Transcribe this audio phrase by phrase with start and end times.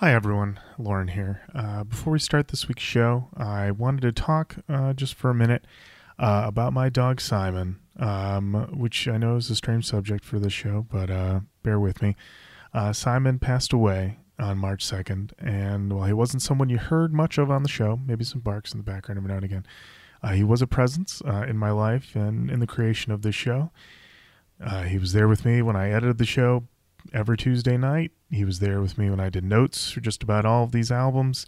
[0.00, 0.60] Hi, everyone.
[0.76, 1.40] Lorin here.
[1.54, 5.34] Uh, before we start this week's show, I wanted to talk uh, just for a
[5.34, 5.64] minute
[6.18, 10.52] uh, about my dog Simon, um, which I know is a strange subject for this
[10.52, 12.14] show, but uh, bear with me.
[12.74, 17.38] Uh, Simon passed away on March 2nd, and while he wasn't someone you heard much
[17.38, 19.66] of on the show, maybe some barks in the background every now and again,
[20.22, 23.70] uh, he was a presence in my life and in the creation of this show.
[24.88, 26.64] he was there with me when I edited the show
[27.12, 28.12] every Tuesday night.
[28.30, 30.90] He was there with me when I did notes for just about all of these
[30.90, 31.44] albums,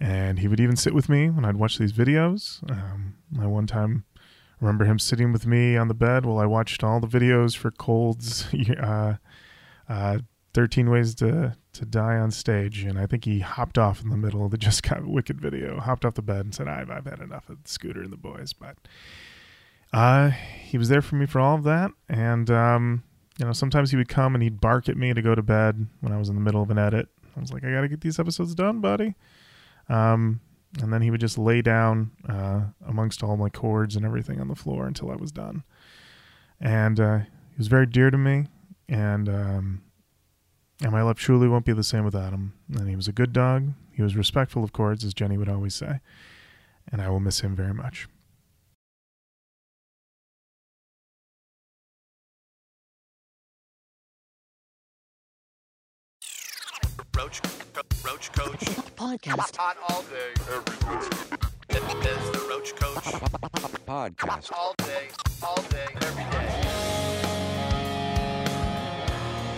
[0.00, 2.68] and he would even sit with me when I'd watch these videos.
[2.70, 4.04] Um, I one time
[4.60, 7.70] remember him sitting with me on the bed while I watched all the videos for
[7.70, 8.46] Cold's
[8.80, 9.16] uh,
[9.88, 10.18] uh,
[10.54, 14.16] 13 Ways to, to Die on Stage, and I think he hopped off in the
[14.16, 17.06] middle of the Just Got Wicked video, hopped off the bed and said, I've, I've
[17.06, 18.76] had enough of the Scooter and the boys, but
[19.92, 23.02] uh, he was there for me for all of that, and um,
[23.38, 25.86] you know, sometimes he would come and he'd bark at me to go to bed
[26.00, 27.08] when I was in the middle of an edit.
[27.36, 29.14] I was like, I got to get these episodes done, buddy.
[29.88, 30.40] Um,
[30.80, 34.48] and then he would just lay down uh, amongst all my cords and everything on
[34.48, 35.64] the floor until I was done.
[36.60, 38.46] And uh, he was very dear to me,
[38.88, 39.82] and um,
[40.82, 42.54] and my life truly won't be the same without him.
[42.74, 43.72] And he was a good dog.
[43.92, 46.00] He was respectful of cords, as Jenny would always say,
[46.90, 48.08] and I will miss him very much.
[57.22, 57.40] Roach,
[58.04, 58.64] Roach Koach
[58.96, 59.56] Podcast.
[59.56, 62.02] Hot all day, every day.
[62.02, 64.52] There's the Roach Koach Podcast.
[64.52, 65.08] all day,
[65.40, 66.61] all day, every day.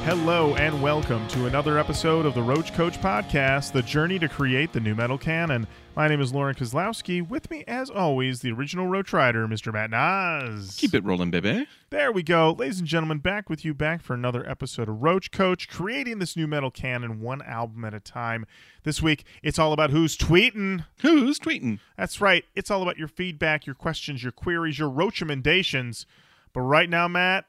[0.05, 4.71] Hello and welcome to another episode of the Roach Koach Podcast, the journey to create
[4.71, 5.67] the nu metal canon.
[5.97, 7.27] My name is Lorin Kozlowski.
[7.27, 9.73] With me, as always, the original Roach Rider, Mr.
[9.73, 10.77] Matt Naas.
[10.77, 11.67] Keep it rolling, baby.
[11.89, 12.53] There we go.
[12.53, 16.37] Ladies and gentlemen, back with you, back for another episode of Roach Koach, creating this
[16.37, 18.45] nu metal canon one album at a time.
[18.83, 20.85] This week, it's all about who's tweeting.
[21.01, 21.79] Who's tweeting?
[21.97, 22.45] That's right.
[22.55, 26.05] It's all about your feedback, your questions, your queries, your roachemandations.
[26.53, 27.47] But right now, Matt,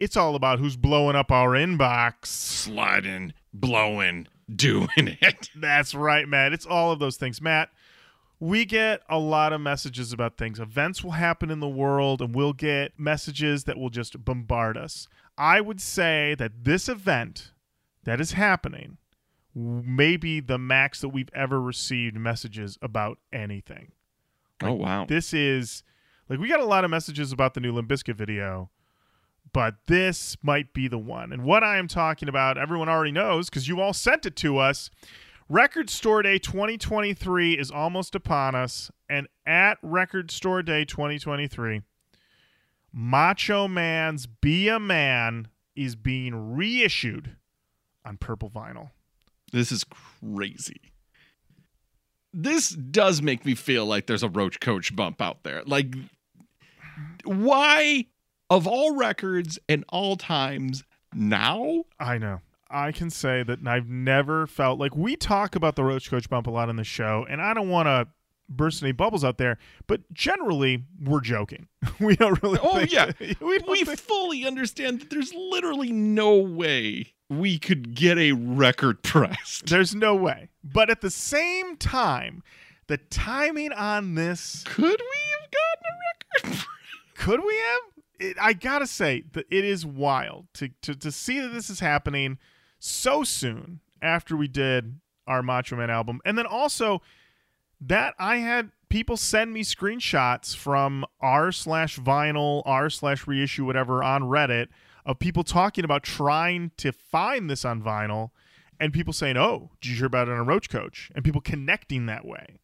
[0.00, 2.26] it's all about who's blowing up our inbox.
[2.26, 5.50] Sliding, blowing, doing it.
[5.54, 6.52] That's right, Matt.
[6.52, 7.40] It's all of those things.
[7.40, 7.70] Matt,
[8.40, 10.58] we get a lot of messages about things.
[10.60, 15.08] Events will happen in the world, and we'll get messages that will just bombard us.
[15.38, 17.52] I would say that this event
[18.04, 18.98] that is happening
[19.54, 23.92] may be the max that we've ever received messages about anything.
[24.62, 25.06] oh wow.
[25.06, 25.82] This is
[26.28, 28.70] like we got a lot of messages about the new Limp Bizkit video,
[29.54, 31.32] but this might be the one.
[31.32, 34.58] And what I am talking about, everyone already knows because you all sent it to
[34.58, 34.90] us.
[35.48, 41.82] Record Store Day 2023 is almost upon us, and at Record Store Day 2023,
[42.92, 47.36] Macho Man's "Be a Man" is being reissued
[48.04, 48.90] on purple vinyl.
[49.52, 50.92] This is crazy.
[52.32, 55.62] This does make me feel like there's a Roach Koach bump out there.
[55.64, 55.94] Like,
[57.24, 58.06] why,
[58.50, 60.84] of all records and all times,
[61.14, 61.84] now?
[61.98, 62.40] I know.
[62.70, 66.46] I can say that I've never felt like we talk about the Roach Koach bump
[66.46, 68.08] a lot in the show, and I don't want to
[68.48, 71.68] burst any bubbles out there, but generally we're joking.
[72.00, 72.58] we don't really.
[72.62, 73.12] Oh, yeah.
[73.40, 79.02] we We think- fully understand that there's literally no way we could get a record
[79.04, 79.66] pressed.
[79.66, 80.48] There's no way.
[80.64, 82.42] But at the same time,
[82.88, 85.50] the timing on this Could we have
[86.42, 86.66] gotten a record?
[87.14, 87.80] could we have?
[88.18, 91.80] It, I gotta say that it is wild to, to to see that this is
[91.80, 92.38] happening
[92.78, 97.02] so soon after we did our Macho Man album, and then also
[97.80, 104.02] that I had people send me screenshots from r slash vinyl r slash reissue whatever
[104.02, 104.68] on Reddit
[105.04, 108.30] of people talking about trying to find this on vinyl,
[108.78, 112.06] and people saying, "Oh, did you hear about it on Roach Koach?" and people connecting
[112.06, 112.60] that way.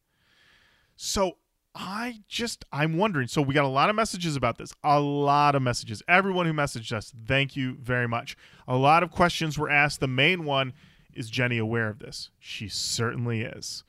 [0.96, 1.38] So
[1.74, 3.28] I just I'm wondering.
[3.28, 4.72] So we got a lot of messages about this.
[4.82, 6.02] A lot of messages.
[6.08, 8.36] Everyone who messaged us, thank you very much.
[8.66, 10.00] A lot of questions were asked.
[10.00, 10.72] The main one
[11.14, 12.30] is Jenny aware of this?
[12.38, 13.84] She certainly is.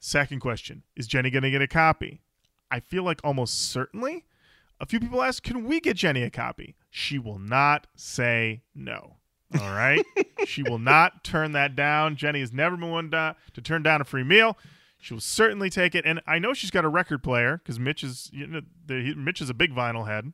[0.00, 2.22] Second question, is Jenny going to get a copy?
[2.70, 4.24] I feel like almost certainly.
[4.80, 9.16] A few people asked, "Can we get Jenny a copy?" She will not say no.
[9.60, 10.04] All right?
[10.46, 12.16] she will not turn that down.
[12.16, 14.56] Jenny has never been one to, to turn down a free meal.
[15.00, 18.02] She will certainly take it, and I know she's got a record player because Mitch
[18.02, 20.32] is you know the, he- Mitch is a big vinyl head,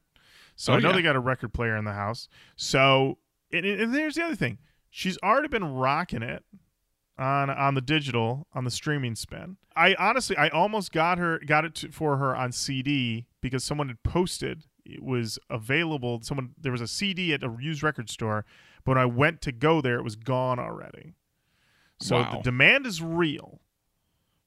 [0.56, 0.96] so Oh, I know yeah.
[0.96, 2.28] they got a record player in the house.
[2.56, 3.18] So
[3.52, 4.58] and, and there's the other thing,
[4.90, 6.44] she's already been rocking it
[7.18, 9.56] on on the digital on the streaming spin.
[9.76, 13.88] I honestly I almost got her got it to, for her on CD because someone
[13.88, 16.20] had posted it was available.
[16.22, 18.44] Someone there was a CD at a used record store,
[18.84, 21.14] but when I went to go there, it was gone already.
[22.00, 22.32] So Wow.
[22.36, 23.60] the demand is real.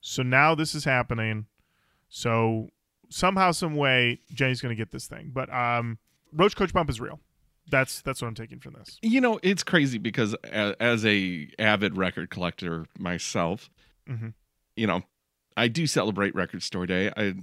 [0.09, 1.47] So now this is happening.
[2.07, 2.69] So
[3.09, 5.31] somehow, some way, Jenny's going to get this thing.
[5.33, 5.97] But um,
[6.31, 7.19] Roach Koach Bump is real.
[7.69, 8.97] That's that's what I'm taking from this.
[9.01, 13.69] You know, it's crazy because as, as a avid record collector myself,
[14.09, 14.33] Mhm.
[14.77, 15.01] you know,
[15.57, 17.11] I do celebrate Record Store Day.
[17.17, 17.33] I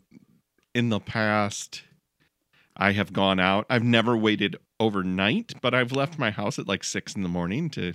[0.74, 1.82] in the past
[2.74, 3.66] I have gone out.
[3.68, 7.68] I've never waited overnight, but I've left my house at like 6 in the morning
[7.70, 7.92] to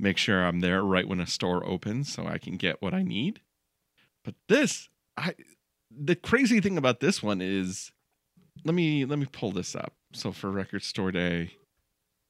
[0.00, 3.02] make sure I'm there right when a store opens so I can get what I
[3.04, 3.40] need.
[4.24, 5.34] But this I
[5.90, 7.90] the crazy thing about this one is
[8.64, 9.94] let me let me pull this up.
[10.12, 11.52] So for Record Store Day,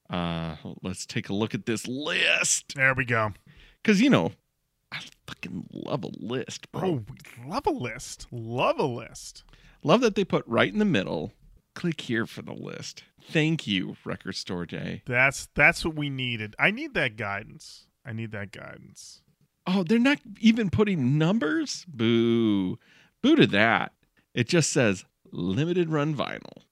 [0.09, 3.33] uh let's take a look at this list There we go.
[3.83, 4.31] cuz you know,
[4.91, 6.81] I fucking love a list, bro.
[6.89, 8.27] Oh, we love a list.
[8.31, 9.43] Love a list.
[9.83, 11.33] Love that they put right in the middle.
[11.73, 13.03] Click here for the list.
[13.21, 15.03] Thank you, Record Store Day.
[15.05, 16.55] That's that's what we needed.
[16.59, 17.87] I need that guidance.
[18.05, 19.21] I need that guidance.
[19.67, 21.85] Oh, they're not even putting numbers?
[21.87, 22.77] Boo.
[23.21, 23.93] Boo to that.
[24.33, 26.63] It just says limited run vinyl.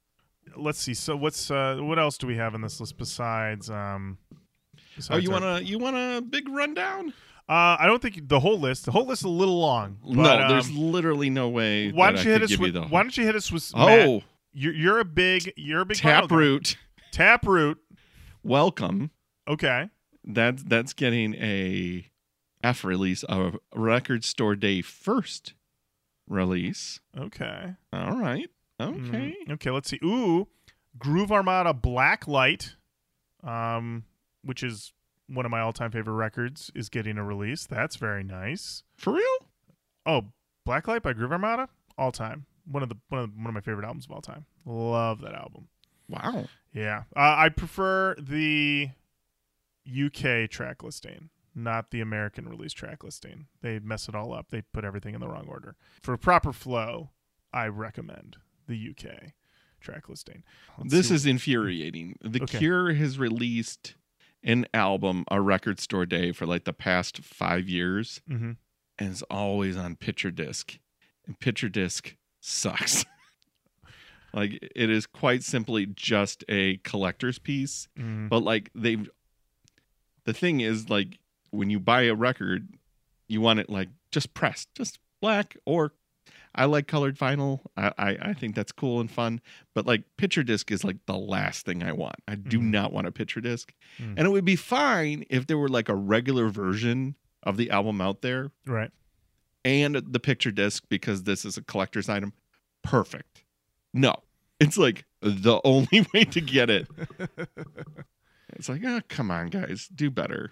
[0.55, 0.93] Let's see.
[0.93, 4.17] So what's uh what else do we have in this list besides um
[5.09, 7.09] Oh, you want to you want a big rundown?
[7.47, 8.85] Uh I don't think the whole list.
[8.85, 9.99] The whole list is a little long.
[10.03, 11.91] no, there's um, literally no way.
[11.91, 14.07] why don't you hit us with the why don't you hit us with Matt?
[14.07, 15.97] Oh, You're you're a big you're a big.
[15.97, 16.75] Taproot.
[17.11, 17.77] Taproot.
[18.43, 19.11] Welcome.
[19.47, 19.89] Okay.
[20.23, 22.08] That's that's getting a
[22.63, 25.53] F release, a Record Store Day first
[26.27, 26.99] release.
[27.17, 27.75] Okay.
[27.93, 28.49] All right.
[28.81, 29.35] Okay.
[29.49, 29.99] Okay, let's see.
[30.03, 30.47] Ooh,
[30.97, 32.75] Groove Armada Black Light,
[33.43, 34.03] um,
[34.43, 34.93] which is
[35.27, 37.65] one of my all-time favorite records, is getting a release.
[37.65, 38.83] That's very nice.
[38.97, 39.47] For real?
[40.05, 40.25] Oh,
[40.65, 42.45] Black Light by Groove Armada, all time.
[42.65, 44.45] One of the one of the, one of my favorite albums of all time.
[44.65, 45.67] Love that album.
[46.07, 46.45] Wow.
[46.73, 48.89] Yeah, uh, I prefer the
[49.87, 51.29] UK track listing,
[51.63, 53.47] not the American release track listing.
[53.61, 54.49] They mess it all up.
[54.49, 55.75] They put everything in the wrong order.
[56.01, 57.11] For proper flow,
[57.53, 59.33] I recommend the UK
[59.81, 60.43] track listing.
[60.77, 62.17] Let's this is infuriating.
[62.21, 62.57] The Okay.
[62.59, 63.95] Cure has released
[64.43, 68.57] an album, a Record Store Day, for like the past five years, Mhm.
[68.97, 70.79] and it's always on picture disc,
[71.25, 73.05] and picture disc sucks.
[74.33, 77.87] like it is quite simply just a collector's piece.
[77.97, 78.29] Mhm.
[78.29, 79.09] but like they've
[80.25, 81.17] the thing is like
[81.51, 82.67] when you buy a record
[83.27, 85.93] you want it like just pressed just black or
[86.55, 89.41] i like colored vinyl i i, I think that's cool and fun
[89.75, 92.71] but like picture disc is like the last thing i want i do Mhm.
[92.71, 94.15] not want a picture disc Mm.
[94.17, 98.01] and it would be fine if there were like a regular version of the album
[98.01, 98.91] out there Right.
[99.65, 102.33] and the picture disc because this is a collector's item
[102.83, 103.43] perfect
[103.93, 104.13] no
[104.59, 106.87] it's like the only way to get it
[108.53, 110.51] it's like, oh, come on, guys, do better.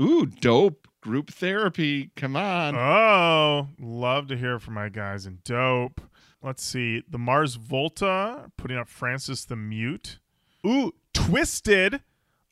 [0.00, 2.10] Ooh, dope group therapy.
[2.16, 2.76] Come on.
[2.76, 6.00] Oh, love to hear from my guys in dope.
[6.42, 7.02] Let's see.
[7.08, 10.18] The Mars Volta putting out Francis the Mute.
[10.66, 12.00] Ooh, Twiztid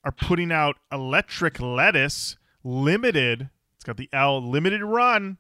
[0.05, 3.51] are putting out Electric Lettuce Limited.
[3.77, 5.39] It's got the L limited run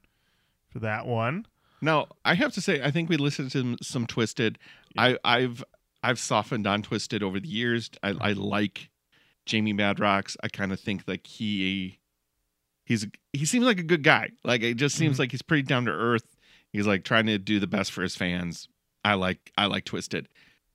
[0.68, 1.46] for that one.
[1.82, 4.56] now, I have to say, I think we listened to some Twiztid.
[4.96, 5.62] I, I've
[6.02, 7.90] I've softened on Twiztid over the years.
[8.02, 8.89] I, I like
[9.50, 10.36] Jamie Madrox.
[10.44, 11.98] I kind of think like he
[12.84, 14.30] he's he seems like a good guy.
[14.44, 15.18] Like it just seems Mhm.
[15.18, 16.36] like he's pretty down to earth.
[16.72, 18.68] He's like trying to do the best for his fans.
[19.04, 20.26] I like I like Twiztid.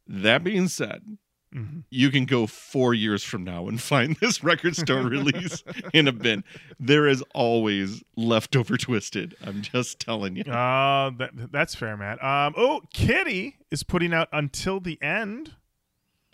[0.07, 1.17] That being said,
[1.55, 1.83] Mhm.
[1.89, 6.11] you can go four years from now and find this record store release in a
[6.11, 6.43] bin.
[6.77, 9.35] There is always leftover twiztid.
[9.41, 10.43] I'm just telling you.
[10.43, 12.21] Uh, that, that's fair, Matt.
[12.21, 15.53] Um, oh, Kittie is putting out Until the End.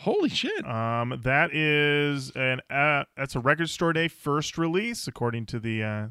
[0.02, 0.66] Holy shit.
[0.68, 5.84] Um, that is an uh, that's a record store day first release according to the
[5.84, 6.08] uh,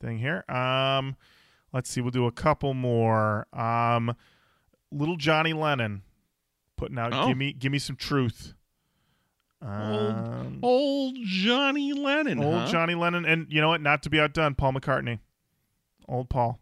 [0.00, 0.44] thing here.
[0.48, 1.16] Um,
[1.72, 3.46] let's see, we'll do a couple more.
[3.52, 4.14] Um,
[4.90, 6.02] little Johnny Lennon
[6.76, 7.28] putting out Oh.
[7.28, 8.54] give me give me some truth.
[9.60, 12.42] Um, Old Johnny Lennon.
[12.42, 12.66] old huh?
[12.68, 13.80] Johnny Lennon, and you know what?
[13.82, 15.18] Not to be outdone, Paul McCartney,
[16.08, 16.60] old Paul,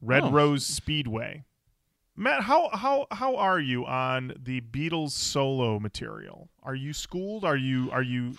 [0.00, 0.30] Red Oh.
[0.30, 1.44] Rose Speedway.
[2.18, 6.48] Matt, how how how are you on the Beatles solo material?
[6.62, 7.44] Are you schooled?
[7.44, 8.38] Are you are you,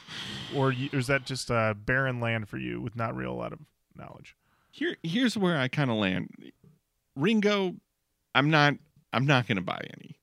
[0.56, 3.36] or, you, or is that just a barren land for you with not real a
[3.36, 3.60] lot of
[3.96, 4.36] knowledge?
[4.72, 6.52] Here here's where I kind of land.
[7.16, 7.76] Ringo,
[8.34, 8.74] I'm not
[9.14, 10.18] I'm not gonna buy any.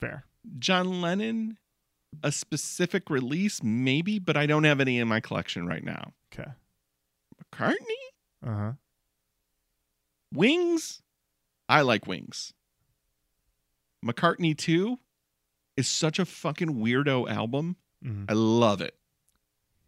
[0.00, 0.24] Fair.
[0.58, 1.58] John Lennon,
[2.22, 6.12] a specific release, maybe, but I don't have any in my collection right now.
[6.32, 6.50] Okay.
[7.52, 7.74] McCartney?
[8.46, 8.72] Uh huh.
[10.32, 11.00] Wings,
[11.70, 12.52] I like Wings.
[14.04, 14.98] McCartney 2
[15.76, 17.76] is such a fucking weirdo album.
[18.02, 18.94] hmm I love it.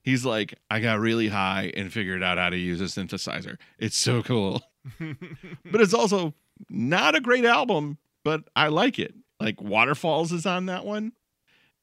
[0.03, 3.59] He's like, I got really high and figured out how to use a synthesizer.
[3.79, 4.63] It's so cool.
[5.01, 6.35] but it's also
[6.71, 9.15] not a great album, but I like it.
[9.39, 11.13] Like Waterfalls is on that one.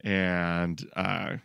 [0.01, 1.37] And uh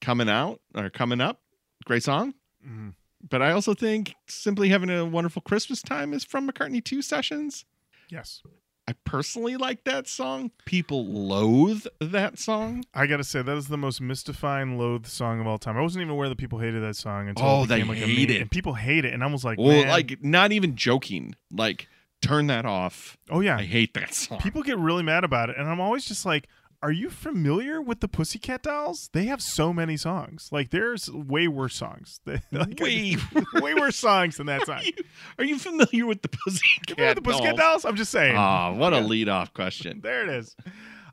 [0.00, 1.40] coming out or coming up,
[1.84, 2.34] great song.
[2.66, 2.94] Mhm.
[3.28, 7.64] But I also think simply having a wonderful Christmas time is from McCartney 2 sessions.
[8.08, 8.42] Yes.
[8.88, 10.50] I personally like that song.
[10.64, 12.84] People loathe that song.
[12.92, 15.76] I gotta say that is the most mystifying loathe song of all time.
[15.76, 17.98] I wasn't even aware that people hated that song until Oh, it they became like
[17.98, 18.36] a hate meme.
[18.36, 18.40] it.
[18.42, 21.36] And people hate it, and I was like, well, man, like not even joking.
[21.52, 21.86] Like
[22.20, 23.16] turn that off.
[23.30, 24.40] oh yeah, I hate that song.
[24.40, 26.48] people get really mad about it, and I'm always just like,
[26.82, 29.10] are you familiar with the Pussycat Dolls?
[29.12, 30.48] They have so many songs.
[30.50, 32.20] Like, there's way worse songs.
[32.52, 33.16] Like, Way
[33.54, 34.80] way worse songs than that Are song.
[34.84, 34.92] you,
[35.38, 37.84] are you familiar with the Pussycat Remember the Pussycat Dolls?
[37.84, 38.36] I'm just saying.
[38.36, 39.02] Ah, what a Yeah.
[39.02, 40.00] lead off question.
[40.02, 40.56] there it is.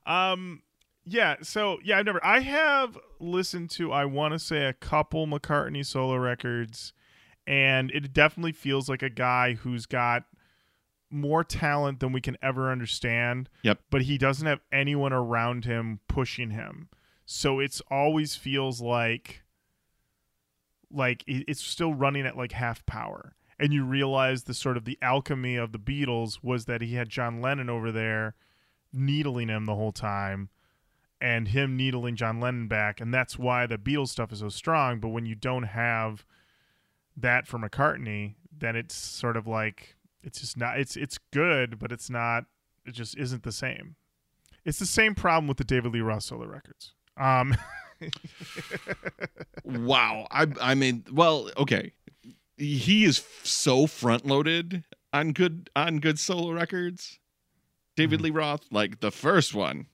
[0.05, 0.61] Um,
[1.05, 1.35] yeah.
[1.41, 2.23] So yeah, I've never.
[2.25, 3.91] I have listened to.
[3.91, 6.93] I want to say a couple McCartney solo records,
[7.45, 10.23] and it definitely feels like a guy who's got
[11.09, 13.49] more talent than we can ever understand.
[13.63, 13.79] Yep.
[13.89, 16.89] But he doesn't have anyone around him pushing him,
[17.25, 19.43] so it's always feels like
[20.89, 23.35] like it's still running at like half power.
[23.59, 27.09] And you realize the sort of the alchemy of the Beatles was that he had
[27.09, 28.35] John Lennon over there
[28.93, 30.49] needling him the whole time
[31.19, 34.99] and him needling John Lennon back and that's why the Beatles stuff is so strong
[34.99, 36.25] but when you don't have
[37.15, 39.96] that for McCartney then it's sort of like
[40.27, 42.43] it's just not it's it's good but it's not
[42.85, 43.95] it just isn't the same
[44.65, 47.55] it's the same problem with the David Lee Roth solo records um
[49.63, 50.27] wow.
[50.31, 51.93] I I mean, well, okay.
[52.57, 57.19] He is so front loaded on good on good solo records.
[57.95, 58.23] David Mhm.
[58.23, 59.87] Lee Roth, like the first one.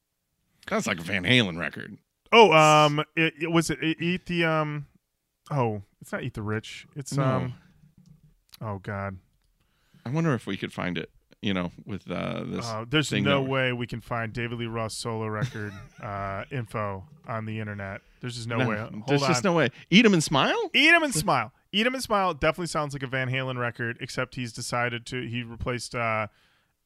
[0.68, 1.98] That's like a Van Halen record.
[2.32, 4.88] oh um it, it was it, it eat the um
[5.52, 7.24] oh it's not eat the rich it's No.
[7.24, 7.54] um
[8.62, 9.18] oh god
[10.06, 11.10] I wonder if we could find it,
[11.42, 14.92] you know, with uh this Uh, there's no way we can find David Lee Roth
[14.92, 18.02] solo record uh, info on the internet.
[18.22, 18.78] There's just no, way.
[18.78, 19.30] Hold There's on.
[19.30, 19.70] just no way.
[19.90, 20.70] Eat 'em and smile?
[20.74, 21.52] Eat him and smile.
[21.72, 25.28] Eat him and smile definitely sounds like a Van Halen record, except he's decided to
[25.28, 26.28] he replaced uh,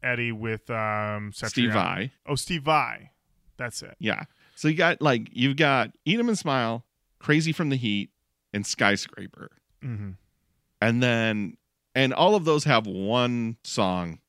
[0.01, 1.74] Eddie with um, Steve.
[1.74, 2.12] Vai.
[2.25, 3.12] Oh, Steve Vai.
[3.57, 3.95] That's it.
[4.00, 4.24] Yeah.
[4.55, 6.86] So you got like you've got Eat 'em and smile,
[7.19, 8.09] Crazy from the Heat,
[8.53, 9.51] and Skyscraper.
[9.81, 10.12] hmm
[10.81, 11.57] and then
[11.98, 14.20] and all of those have one song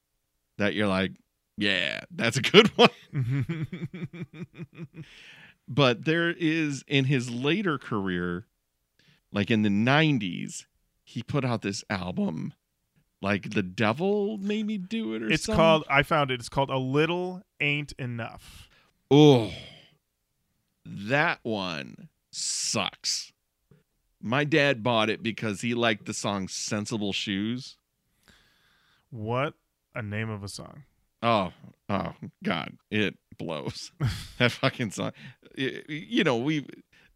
[0.56, 1.12] that you're like
[1.58, 2.88] yeah that's a good one
[5.68, 8.46] but there is in his later career
[9.32, 10.64] like in the 90s
[11.04, 12.54] he put out this album
[13.20, 15.34] like the devil made me do it or something.
[15.34, 15.56] it's something.
[15.56, 15.84] called.
[15.90, 16.38] I found it.
[16.38, 18.68] It's called "A Little Ain't Enough."
[19.10, 19.50] oh
[20.84, 23.32] that one sucks
[24.22, 27.76] my dad bought it because he liked the song sensible shoes
[29.10, 29.54] What
[29.94, 30.84] a name of a song.
[31.22, 31.52] Oh,
[31.88, 32.12] oh
[32.44, 33.90] God, it blows.
[34.38, 35.12] that fucking song.
[35.56, 36.66] You know, we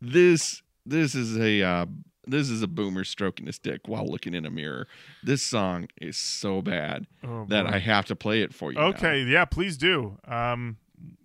[0.00, 1.86] this this is a uh,
[2.26, 4.88] this is a boomer stroking his dick while looking in a mirror.
[5.22, 7.66] This song is so bad Oh, that.
[7.66, 8.78] I have to play it for you.
[8.78, 8.86] now.
[8.86, 10.18] Okay, yeah, please do.
[10.26, 10.78] Um,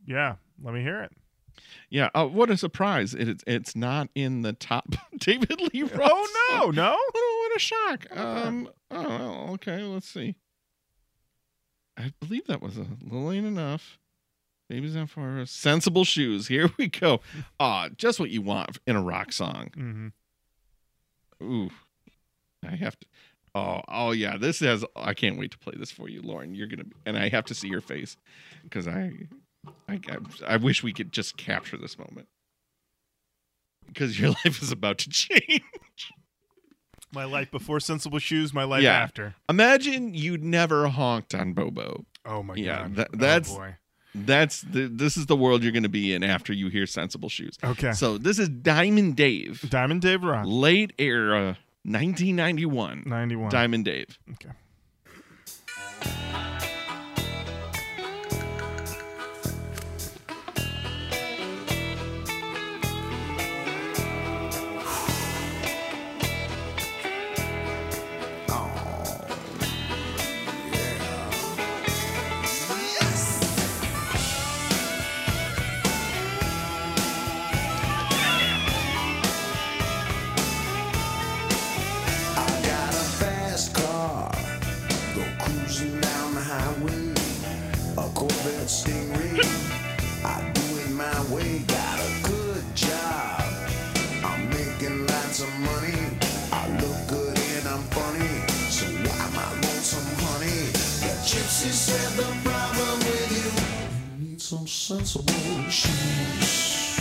[0.05, 1.11] yeah, let me hear it.
[1.89, 2.09] Yeah.
[2.15, 3.13] Oh, what a surprise!
[3.13, 5.99] It, it's it's not in the top David Lee Roth.
[6.01, 6.91] Oh no, no.
[6.91, 8.07] What a, what a shock.
[8.11, 8.69] Um.
[8.91, 9.83] Oh, well, okay.
[9.83, 10.35] Let's see.
[11.97, 13.99] I believe that was a little ain't enough.
[14.69, 15.51] Baby's not for us.
[15.51, 16.47] Sensible shoes.
[16.49, 17.21] Here we go.
[17.59, 19.69] Ah, just what you want in a rock song.
[19.75, 20.07] Mm-hmm.
[21.43, 21.69] Ooh,
[22.65, 23.05] I have to.
[23.55, 24.37] Oh, oh yeah.
[24.37, 24.83] This has.
[24.95, 26.53] I can't wait to play this for you, Lorin.
[26.53, 28.17] You're gonna, and I have to see your face
[28.63, 29.13] because I,
[29.89, 30.17] I, I,
[30.53, 32.27] I wish we could just capture this moment
[33.87, 35.61] because your life is about to change.
[37.13, 38.53] My life before sensible shoes.
[38.53, 38.93] My life Yeah.
[38.93, 39.35] after.
[39.49, 42.05] Imagine you'd never honked on Bobo.
[42.25, 42.95] Oh my Yeah, god.
[42.95, 43.75] that- Oh, that's- boy.
[44.15, 44.87] That's the.
[44.87, 47.55] This is the world you're going to be in after you hear sensible shoes.
[47.63, 47.91] Okay.
[47.91, 50.45] So this is Diamond Dave, Diamond Dave Rock.
[50.47, 53.03] late era, 1991.
[53.05, 53.49] Ninety-one.
[53.51, 54.17] Diamond Dave.
[54.31, 54.49] okay.
[101.57, 106.99] She said the problem with you, you need some sensible shoes.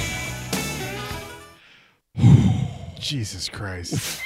[2.99, 4.23] Jesus Christ.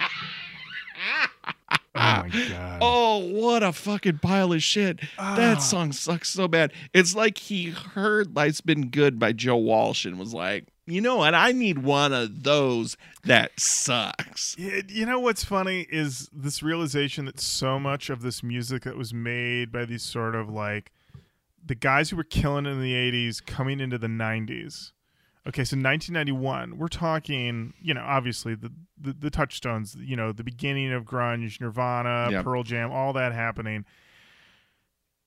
[0.00, 0.08] oh
[1.96, 2.78] my god.
[2.80, 5.00] Oh, what a fucking pile of shit.
[5.18, 5.34] Ah.
[5.34, 6.72] That song sucks so bad.
[6.94, 11.16] It's like he heard Life's Been Good by Joe Walsh and was like, you know
[11.16, 11.34] what?
[11.34, 14.54] I need one of those that sucks.
[14.58, 19.12] You know what's funny is this realization that so much of this music that was
[19.12, 20.92] made by these sort of like
[21.64, 24.92] the guys who were killing in the 80s coming into the 90s.
[25.48, 30.42] Okay, so 1991, we're talking, you know, obviously the, the, the touchstones, you know, the
[30.42, 32.44] beginning of grunge, Nirvana, Yep.
[32.44, 33.84] Pearl Jam, all that happening.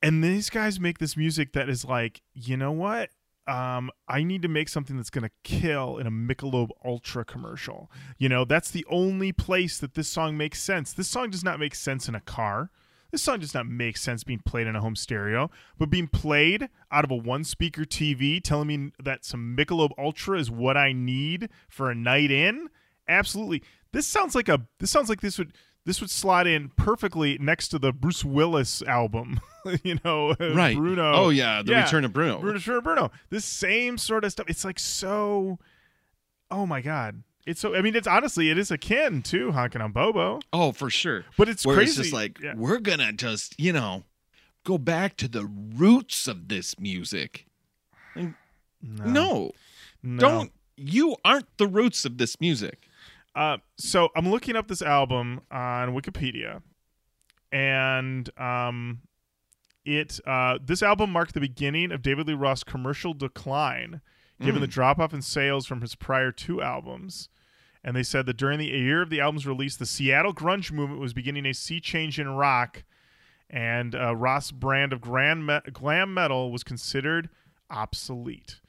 [0.01, 3.09] And these guys make this music that is like, you know what?
[3.49, 7.91] Um, I need to make something that's going to kill in a Michelob Ultra commercial.
[8.19, 10.93] You know, that's the only place that this song makes sense.
[10.93, 12.69] This song does not make sense in a car.
[13.11, 16.69] This song does not make sense being played in a home stereo, but being played
[16.91, 20.93] out of a one speaker TV telling me that some Michelob Ultra is what I
[20.93, 22.69] need for a night in.
[23.07, 23.63] Absolutely.
[23.91, 25.53] This sounds like a this sounds like this would
[25.89, 29.39] this would slot in perfectly next to the Bruce Willis album.
[29.83, 30.77] you know, uh, Right.
[30.77, 31.13] Bruno.
[31.15, 31.63] Oh, yeah.
[31.65, 32.37] The Return of Bruno.
[32.39, 33.09] Bruno Return of Bruno.
[33.31, 34.45] This same sort of stuff.
[34.47, 35.57] It's like so
[36.51, 37.23] Oh my god.
[37.47, 40.41] It's so I mean it's honestly it is akin to honking on Bobo.
[40.53, 41.25] Oh, for sure.
[41.39, 41.89] But it's Where crazy.
[41.89, 42.53] it's just like, Yeah.
[42.55, 44.03] we're going to just, you know,
[44.65, 47.47] go back to the roots of this music.
[48.15, 48.33] no,
[48.83, 49.51] No,
[50.03, 50.19] no.
[50.19, 50.51] don't.
[50.77, 52.87] You aren't the roots of this music.
[53.35, 56.61] Uh, so I'm looking up this album on Wikipedia,
[57.51, 59.01] and um,
[59.85, 64.01] it uh, this album marked the beginning of David Lee Roth's commercial decline,
[64.41, 67.29] given the drop off in sales from his prior two albums.
[67.83, 70.99] And they said that during the year of the album's release, the Seattle grunge movement
[70.99, 72.83] was beginning a sea change in rock,
[73.49, 77.29] and uh, Roth's brand of grand me- glam metal was considered
[77.69, 78.59] obsolete.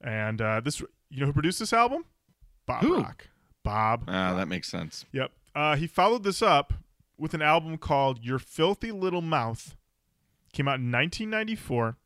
[0.00, 2.06] And uh, this, you know, who produced this album?
[2.66, 3.02] Bob Who?
[3.02, 3.28] Rock.
[3.64, 4.04] Bob.
[4.06, 5.04] Ah, that makes sense.
[5.12, 5.32] Yep.
[5.54, 6.72] Uh, he followed this up
[7.18, 9.76] with an album called Your Filthy Little Mouth.
[10.52, 11.96] Came out in 1994.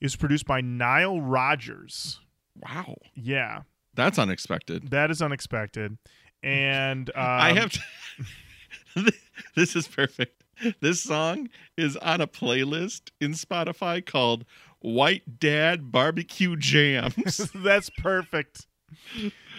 [0.00, 2.20] It was produced by Nile Rodgers.
[2.60, 2.96] Wow.
[3.14, 3.62] Yeah,
[3.94, 4.90] That's unexpected.
[4.90, 5.98] that is unexpected.
[6.42, 9.12] And um, I have to.
[9.54, 10.42] this is perfect.
[10.80, 14.44] This song is on a playlist in Spotify called
[14.80, 17.50] White Dad Barbecue Jams.
[17.54, 18.66] that's perfect.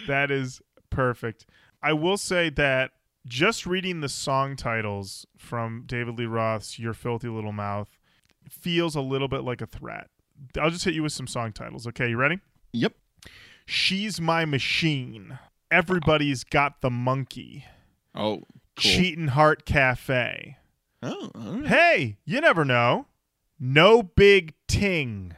[0.06, 0.60] That is
[0.94, 1.46] perfect.
[1.82, 2.92] I will say that
[3.26, 7.98] just reading the song titles from David Lee Roth's Your Filthy Little Mouth
[8.48, 10.08] feels a little bit like a threat.
[10.60, 11.86] I'll just hit you with some song titles.
[11.86, 12.40] Okay, you ready?
[12.72, 12.94] yep.
[13.66, 15.38] She's My Machine.
[15.70, 17.64] Everybody's Got the Monkey.
[18.14, 18.46] Oh, cool.
[18.76, 20.58] Cheatin' Heart Cafe.
[21.02, 21.66] Oh, right.
[21.66, 23.06] Hey, you never know.
[23.58, 25.34] No Big Ting.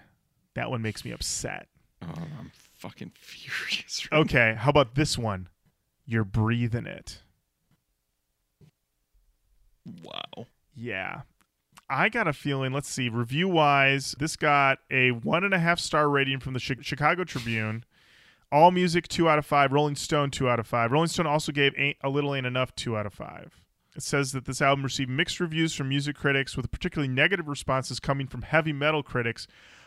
[0.54, 1.68] That one makes me upset.
[2.02, 4.08] Oh, I'm fucking furious.
[4.10, 5.48] right Okay, how about this one?
[6.06, 7.22] You're breathing it.
[10.02, 10.46] Wow.
[10.74, 11.22] Yeah.
[11.88, 15.78] I got a feeling, let's see, review wise, this got a one and a half
[15.78, 17.84] star rating from the Chicago Tribune.
[18.50, 19.72] All Music, two out of five.
[19.72, 20.92] Rolling Stone, two out of five.
[20.92, 23.60] Rolling Stone also gave Ain't A Little Ain't Enough, two out of five.
[23.96, 27.98] It says that this album received mixed reviews from music critics, with particularly negative responses
[27.98, 29.46] coming from heavy metal critics.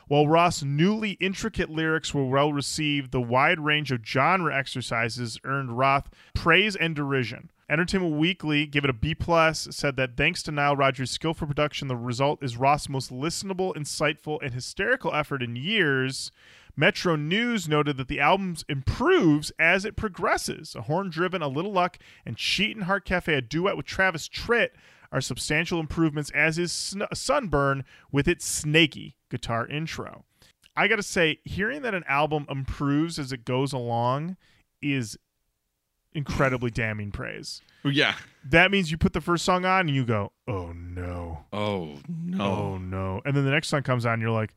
[0.09, 5.77] While Ross' newly intricate lyrics were well received, the wide range of genre exercises earned
[5.77, 7.51] Roth praise and derision.
[7.69, 9.67] Entertainment Weekly gave it a B plus.
[9.69, 14.39] Said that thanks to Nile Rodgers' skillful production, the result is Ross' most listenable, insightful,
[14.41, 16.31] and hysterical effort in years.
[16.75, 20.73] Metro News noted that the album improves as it progresses.
[20.73, 24.69] A horn driven, a little luck, and Cheatin' Heart Cafe, a duet with Travis Tritt,
[25.11, 30.25] are substantial improvements, as is Sn- Sunburn with its snaky guitar intro.
[30.75, 34.37] I gotta say, hearing that an album improves as it goes along
[34.81, 35.17] is
[36.13, 37.61] incredibly damning praise.
[37.83, 38.15] Yeah.
[38.45, 42.43] That means you put the first song on and you go, oh no, Oh no.
[42.43, 43.21] oh no.
[43.25, 44.53] And then the next song comes on and you're like,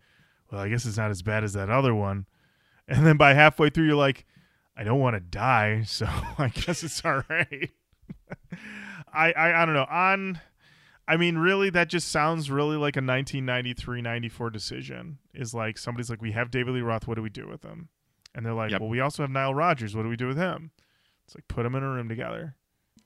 [0.50, 2.26] well, I guess it's not as bad as that other one.
[2.88, 4.26] And then by halfway through, you're like,
[4.76, 6.06] I don't want to die, so
[6.38, 7.70] I guess it's all right.
[9.12, 9.86] I, I I don't know.
[9.90, 10.40] On
[11.08, 15.18] I mean, really, that just sounds really like a 1993 94 decision.
[15.34, 17.88] Is like somebody's like, we have David Lee Roth, what do we do with him?
[18.34, 18.80] And they're like, Yep.
[18.80, 20.70] well, we also have Nile Rodgers, what do we do with him?
[21.26, 22.54] It's like, put them in a room together,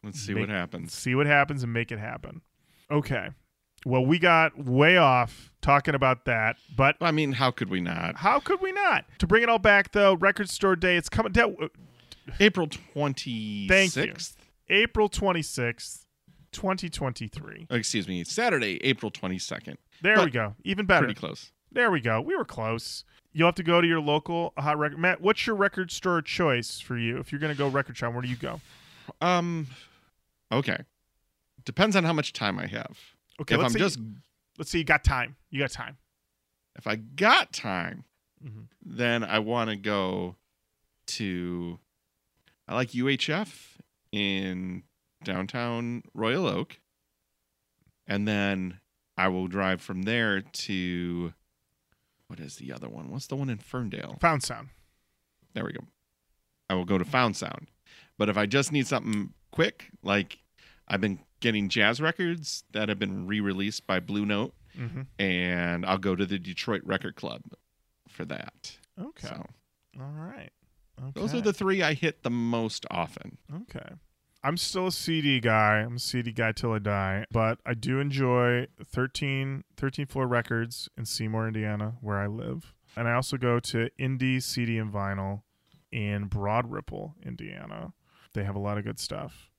[0.05, 0.93] Let's see Make- what happens.
[0.93, 2.43] see what happens, and make it happen.
[2.91, 3.31] Okay.
[3.85, 8.17] Well, we got way off talking about that, but I mean, how could we not?
[8.17, 9.05] how could we not?
[9.19, 11.69] To bring it all back, though, Record Store Day, it's coming down uh,
[12.41, 13.69] April 26th.
[13.69, 14.15] Thank you.
[14.69, 16.07] April 26th,
[16.53, 17.67] 2023.
[17.71, 19.77] Excuse me, Saturday, April 22nd.
[20.03, 20.55] There But we go.
[20.65, 21.07] Even better.
[21.07, 21.53] Pretty close.
[21.73, 22.21] There we go.
[22.21, 23.05] We were close.
[23.33, 24.99] You'll have to go to your local hot record.
[24.99, 27.19] Matt, what's your record store choice for you?
[27.19, 28.61] If you're going to go record shop, where do you go?
[29.21, 29.67] Um,
[30.51, 30.79] okay.
[31.65, 32.97] Depends on how much time I have.
[33.41, 33.99] Okay, if let's I'm just,
[34.59, 35.37] let's see, you got time.
[35.51, 35.99] You got time.
[36.77, 38.05] if I got time,
[38.45, 38.67] Mhm.
[38.85, 40.37] then I want to go
[41.07, 41.79] to.
[42.69, 43.76] I like UHF
[44.17, 44.83] in
[45.25, 46.79] downtown Royal Oak,
[48.07, 48.81] and then
[49.17, 51.33] I will drive from there to.
[52.29, 53.11] What is the other one?
[53.11, 54.17] What's the one in Ferndale?
[54.21, 54.69] Found Sound.
[55.55, 55.81] There we go.
[56.69, 57.69] I will go to Found Sound.
[58.19, 60.39] But if I just need something quick, like
[60.89, 65.03] I've been getting jazz records that have been re-released by Blue Note, Mm-hmm.
[65.19, 67.41] and I'll go to the Detroit Record Club
[68.11, 68.77] for that.
[69.01, 69.29] Okay.
[69.29, 69.47] So
[69.99, 70.51] All right.
[71.01, 71.13] Okay.
[71.15, 73.39] those are the three I hit the most often.
[73.63, 73.89] Okay.
[74.47, 75.79] I'm still a CD guy.
[75.79, 80.89] I'm a CD guy till I die, but I do enjoy 13, 13 floor records
[80.97, 82.73] in Seymour, Indiana, where I live.
[82.97, 85.43] And I also go to Indie CD and Vinyl
[85.91, 87.93] in Broad Ripple, Indiana.
[88.35, 89.51] They have a lot of good stuff.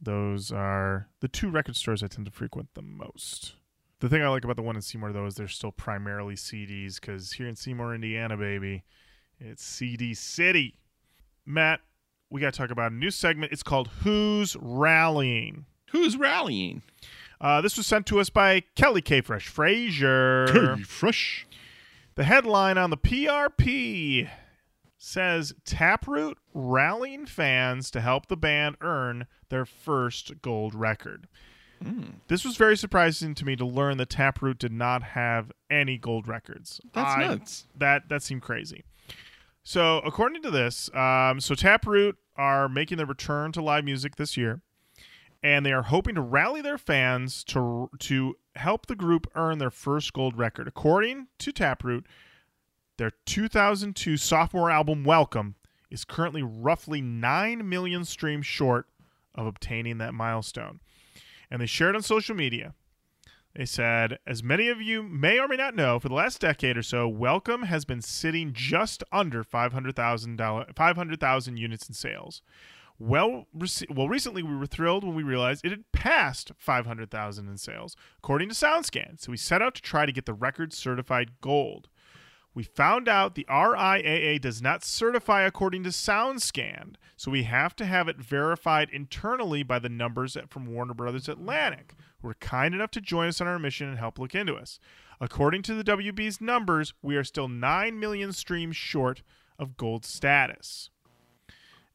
[0.00, 3.54] Those are the two record stores I tend to frequent the most.
[4.00, 7.00] The thing I like about the one in Seymour, though, is they're still primarily CDs
[7.00, 8.82] because here in Seymour, Indiana, baby,
[9.38, 10.80] it's CD City.
[11.46, 11.80] Matt,
[12.32, 13.52] we got to talk about a new segment.
[13.52, 15.66] It's called Who's Rallying.
[15.90, 16.82] Who's rallying?
[17.40, 19.20] Uh, this was sent to us by Kelly K.
[19.20, 20.78] Fresh Frazier.
[20.86, 21.46] Fresh.
[22.14, 24.28] The headline on the PRP
[24.96, 31.26] says Taproot rallying fans to help the band earn their first gold record.
[32.28, 36.28] This was very surprising to me to learn that Taproot did not have any gold
[36.28, 36.80] records.
[36.92, 37.66] That's I- nuts.
[37.76, 38.84] That that seemed crazy.
[39.64, 44.36] So according to this, um, so Taproot are making their return to live music this
[44.36, 44.60] year,
[45.44, 49.70] and they are hoping to rally their fans to to help the group earn their
[49.70, 50.66] first gold record.
[50.66, 52.04] According to Taproot,
[52.98, 55.54] their 2002 sophomore album Welcome
[55.88, 58.88] is currently roughly 9 million streams short
[59.36, 60.80] of obtaining that milestone.
[61.48, 62.74] And they shared on social media.
[63.54, 66.78] They said, as many of you may or may not know, for the last decade
[66.78, 70.40] or so, Welcome has been sitting just under 500,000
[70.74, 72.40] 500,000 units in sales.
[72.98, 77.58] Well, rece- well, recently we were thrilled when we realized it had passed 500,000 in
[77.58, 79.20] sales, according to SoundScan.
[79.20, 81.88] So we set out to try to get the record certified gold.
[82.54, 87.86] We found out the RIAA does not certify according to SoundScan, so we have to
[87.86, 92.90] have it verified internally by the numbers from Warner Brothers Atlantic, who were kind enough
[92.90, 94.78] to join us on our mission and help look into us.
[95.18, 99.22] According to the WB's numbers, we are still 9 million streams short
[99.58, 100.90] of gold status.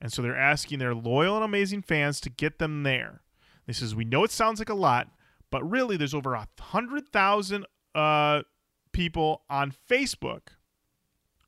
[0.01, 3.21] And so they're asking their loyal and amazing fans to get them there.
[3.65, 5.09] They says, We know it sounds like a lot,
[5.51, 8.41] but really there's over a 100,000 uh,
[8.97, 10.47] people on Facebook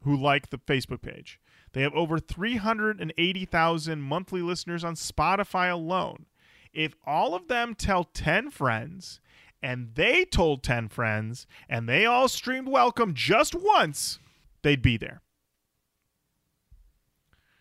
[0.03, 1.39] who like the Facebook page.
[1.73, 6.27] They have over 380,000 monthly listeners on Spotify alone.
[6.73, 9.19] If all of them tell 10 friends
[9.63, 14.19] and they told 10 friends and they all streamed welcome just once,
[14.61, 15.21] they'd be there.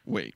[0.05, 0.35] Wait.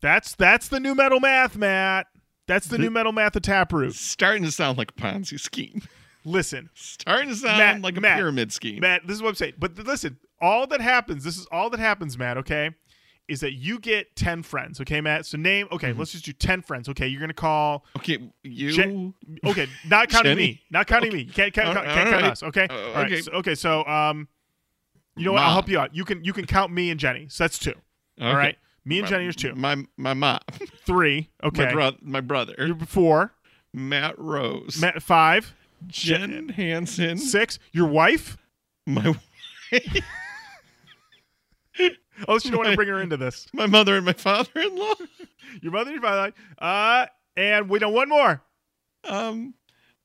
[0.00, 2.06] That's that's the nu metal math, Matt.
[2.46, 3.94] That's the The- nu metal math of Taproot.
[3.94, 5.82] Starting to sound like a Ponzi scheme.
[6.24, 8.80] Listen, Starting to sound Matt- like a Matt- pyramid scheme.
[8.80, 9.54] Matt, this is what I'm saying.
[9.58, 12.70] But listen, all that happens, this is all that happens, Matt, okay,
[13.28, 15.24] is that you get 10 friends, okay, Matt?
[15.24, 15.98] So name, okay, Mm-hmm.
[15.98, 17.06] let's just do 10 friends, okay?
[17.06, 19.14] You're going to call, Okay, you.
[19.46, 20.42] Okay, not counting Jenny?
[20.42, 20.62] me.
[20.70, 21.20] Not counting me.
[21.22, 22.24] You can't, can't, All can't, all count right.
[22.24, 22.66] us, okay?
[22.68, 23.20] Uh, all right, okay.
[23.22, 24.28] so, okay, so, um,
[25.16, 25.42] you know what?
[25.42, 25.94] I'll help you out.
[25.94, 27.26] You can you can count me and Jenny.
[27.28, 27.74] So that's two.
[28.20, 28.36] All Okay.
[28.36, 28.58] right?
[28.86, 29.54] Me and My- Jenny is two.
[29.54, 30.38] My my mom,
[30.86, 31.28] Three.
[31.44, 31.66] Okay.
[31.66, 33.32] my brother, my brother, You're four.
[33.74, 35.54] Matt Rose, Matt, five.
[35.86, 37.58] Jen Hansen, Six.
[37.72, 38.36] Your wife?
[38.86, 39.14] my
[42.28, 43.46] Oh, so you don't want to bring her into this.
[43.54, 44.94] my mother and my father-in-law.
[45.62, 46.32] Your mother, and your father.
[46.58, 48.42] Uh, and we know one more.
[49.04, 49.54] Um,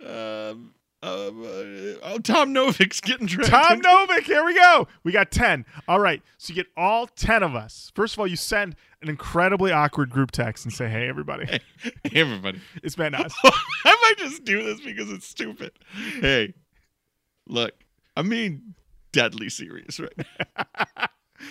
[0.06, 0.74] um,
[1.06, 3.52] uh, uh, oh, Tom Novik's getting dragged.
[3.52, 4.24] Tom Novick.
[4.24, 4.88] Here we go.
[5.04, 5.66] We got 10.
[5.88, 6.22] All right.
[6.38, 7.92] So you get all 10 of us.
[7.96, 11.60] First of all, you send an incredibly awkward group text and say, hey, everybody, Hey,
[12.14, 12.60] everybody.
[12.84, 13.34] it's Matt Naas.
[13.44, 15.72] I might just do this because it's stupid.
[16.22, 16.54] Hey,
[17.48, 17.74] look,
[18.18, 18.74] I mean,
[19.12, 20.14] deadly serious right.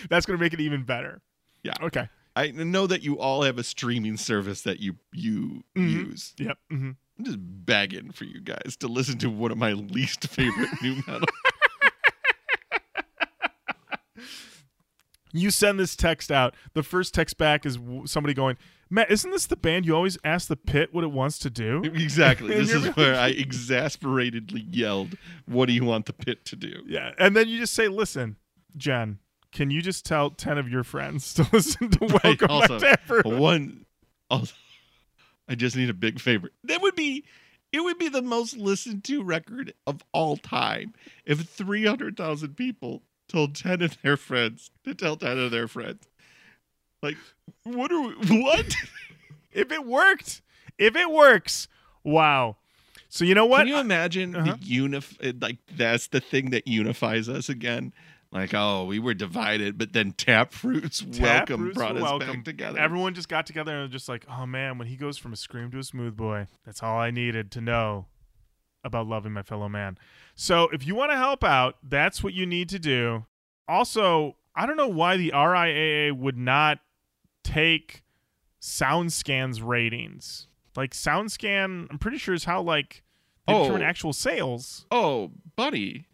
[0.09, 1.21] That's going to make it even better.
[1.63, 1.73] Yeah.
[1.81, 2.09] Okay.
[2.35, 5.89] I know that you all have a streaming service that you you Mhm.
[5.89, 6.33] use.
[6.37, 6.57] Yep.
[6.69, 10.69] hmm I'm just begging for you guys to listen to one of my least favorite
[10.81, 11.27] nu metal.
[15.31, 16.55] You send this text out.
[16.73, 18.57] The first text back is somebody going,
[18.89, 21.81] Matt, isn't this the band you always ask the pit what it wants to do?
[22.05, 22.53] Exactly.
[22.53, 27.11] This is where I exasperatedly yelled, "What do you want the pit to do?" Yeah.
[27.17, 28.37] And then you just say, listen,
[28.77, 29.19] Jen,
[29.51, 32.85] can you just tell 10 of your friends to listen to Right, Welcome also, to
[32.85, 33.25] Taproot?
[33.25, 33.85] One,
[34.29, 34.53] also,
[35.47, 36.49] I just need a big favor.
[36.63, 37.23] That would be,
[37.71, 40.93] it would be the most listened to record of all time
[41.25, 45.67] if three hundred thousand people told ten of their friends to tell ten of their
[45.67, 46.07] friends.
[47.03, 47.17] Like,
[47.63, 48.41] what are we?
[48.41, 48.75] What?
[49.51, 50.41] If it worked,
[50.77, 51.69] if it works,
[52.03, 52.57] wow.
[53.07, 53.59] So you know what?
[53.59, 54.57] Can you imagine Uh-huh.
[54.59, 55.41] the unif?
[55.41, 57.93] Like that's the thing that unifies us again.
[58.35, 61.19] Like, oh, we were divided, but then Taproot's welcome
[61.69, 62.27] Taproot's brought us welcome.
[62.27, 62.77] back together.
[62.77, 65.37] Everyone just got together and was just like, oh man, when he goes from a
[65.37, 68.07] scream to a smooth boy, that's all I needed to know
[68.83, 69.97] about loving my fellow man.
[70.35, 73.25] So if you want to help out, that's what you need to do.
[73.69, 76.79] Also, I don't know why the RIAA would not
[77.43, 78.03] take
[78.61, 80.47] SoundScan's ratings.
[80.75, 83.01] Like SoundScan, I'm pretty sure is how like
[83.47, 83.61] they Oh.
[83.63, 84.85] determine actual sales.
[84.91, 86.07] oh, buddy,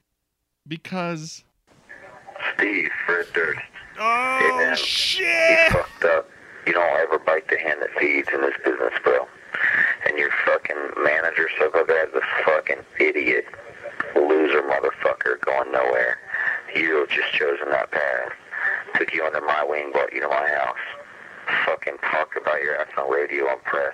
[0.67, 1.43] because
[2.57, 3.59] Steve, Fred Durst,
[3.99, 4.75] Oh man.
[4.75, 5.25] shit!
[5.27, 6.29] you fucked up.
[6.65, 9.27] You don't ever bite the hand that feeds in this business, bro.
[10.07, 13.45] And your fucking manager, Sucker Dad's a fucking idiot,
[14.15, 16.17] loser motherfucker going nowhere.
[16.75, 18.31] You just chosen that path.
[18.95, 20.77] Took you under my wing, brought you to my house.
[21.65, 23.93] Fucking talked about your ass on radio and press.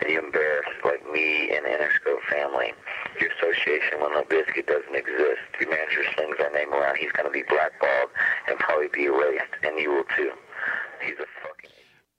[0.00, 2.72] And you embarrassed like me and the Interscope family.
[3.20, 5.40] Your association with No Biscuit doesn't exist.
[5.60, 6.96] Your manager slings our name around.
[6.96, 8.10] He's gonna be blackballed
[8.48, 9.44] and probably be erased.
[9.62, 10.30] And you will too.
[11.04, 11.70] He's a fucking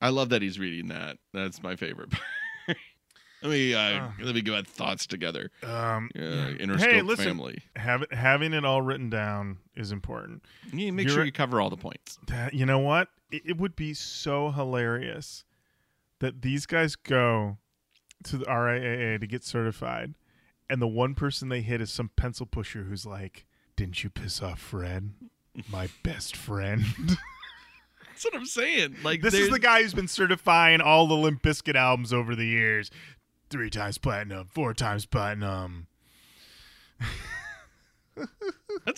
[0.01, 1.17] I love that he's reading that.
[1.33, 2.09] That's my favorite.
[2.67, 4.13] let me uh, Oh.
[4.21, 5.51] let me get my thoughts together.
[5.63, 6.19] Um, Uh,
[6.59, 7.25] Interscope Hey, listen.
[7.25, 7.59] family.
[7.75, 10.43] have it, having it all written down is important.
[10.73, 12.17] You make You're sure you cover all the points.
[12.27, 13.09] That you know what?
[13.31, 15.43] It, it would be so hilarious
[16.19, 17.57] that these guys go
[18.25, 20.13] to the RIAA to get certified,
[20.71, 24.41] and the one person they hit is some pencil pusher who's like, "Didn't you piss
[24.41, 25.11] off Fred,
[25.69, 26.85] my best friend?"
[28.07, 28.95] That's what I'm saying.
[29.03, 32.45] Like this is the guy who's been certifying all the Limp Bizkit albums over the
[32.45, 32.89] years,
[33.49, 35.87] three times platinum, four times platinum.
[38.15, 38.29] That's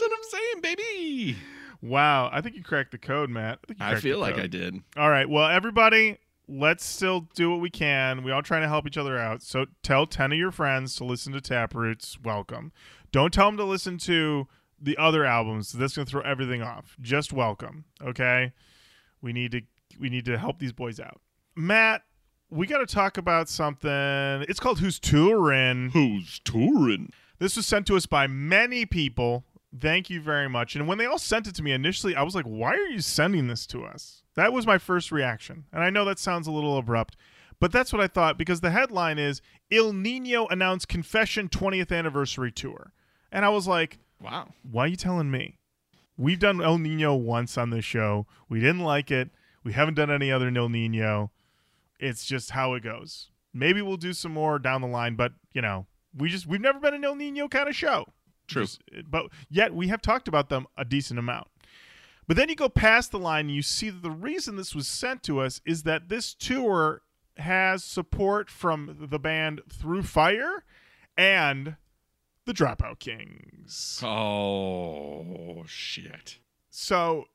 [0.02, 1.38] what I'm saying, baby.
[1.82, 3.60] Wow, I think you cracked the code, Matt.
[3.80, 4.38] I, I feel like.
[4.38, 4.76] I did.
[4.96, 5.28] All right.
[5.28, 8.24] Well, everybody, let's still do what we can.
[8.24, 9.42] We all trying to help each other out.
[9.42, 12.20] So tell 10 of your friends to listen to Taproots.
[12.22, 12.72] Welcome.
[13.12, 14.48] Don't tell them to listen to
[14.82, 15.72] the other albums.
[15.72, 16.98] That's going to throw everything off.
[17.02, 17.86] Just welcome.
[18.02, 18.54] Okay?
[19.22, 19.62] We need to
[20.00, 21.22] we need to help these boys out.
[21.56, 22.02] Matt,
[22.50, 23.90] we got to talk about something.
[24.50, 25.92] It's called Who's Touring.
[25.92, 27.12] Who's touring?
[27.40, 29.46] This was sent to us by many people.
[29.80, 30.76] Thank you very much.
[30.76, 33.02] And when they all sent it to me initially, I was like, why are you
[33.02, 34.24] sending this to us?
[34.36, 35.66] That was my first reaction.
[35.72, 37.16] And I know that sounds a little abrupt,
[37.60, 42.52] but that's what I thought because the headline is Ill Nino announced Confession 20th anniversary
[42.52, 42.94] tour.
[43.32, 44.50] And I was like, Wow.
[44.70, 45.58] why are you telling me?
[46.18, 48.28] We've done Ill Nino once on this show.
[48.48, 49.32] We didn't like it.
[49.64, 51.32] We haven't done any other Ill Nino.
[52.00, 53.30] It's just how it goes.
[53.54, 56.80] Maybe we'll do some more down the line, but you know, we just we've never
[56.80, 58.06] been an Ill Nino kind of show.
[58.48, 58.64] True.
[58.64, 61.48] Just- but yet we have talked about them a decent amount.
[62.28, 64.88] But then you go past the line and you see that the reason this was
[64.88, 67.02] sent to us is that this tour
[67.38, 70.64] has support from the band Through Fire
[71.18, 71.76] and
[72.46, 74.00] the Dropout Kings.
[74.04, 76.40] Oh shit.
[76.70, 77.26] So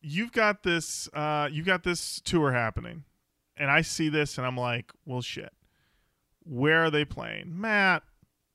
[0.00, 3.04] you've got this uh you've got this tour happening.
[3.56, 5.52] And I see this and I'm like, well shit.
[6.44, 7.60] Where are they playing?
[7.60, 8.02] Matt,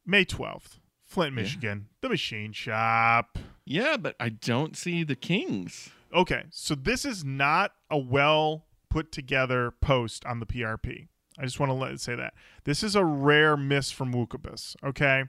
[0.06, 1.42] May 12th, Flint, Yeah.
[1.42, 3.40] Michigan, the Machine Shop.
[3.66, 5.90] Yeah, but I don't see the Kings.
[6.14, 11.08] Okay, so this is not a well put together post on the PRP.
[11.40, 12.34] I just want to let say that.
[12.66, 15.26] This is a rare miss from Wookubus, okay?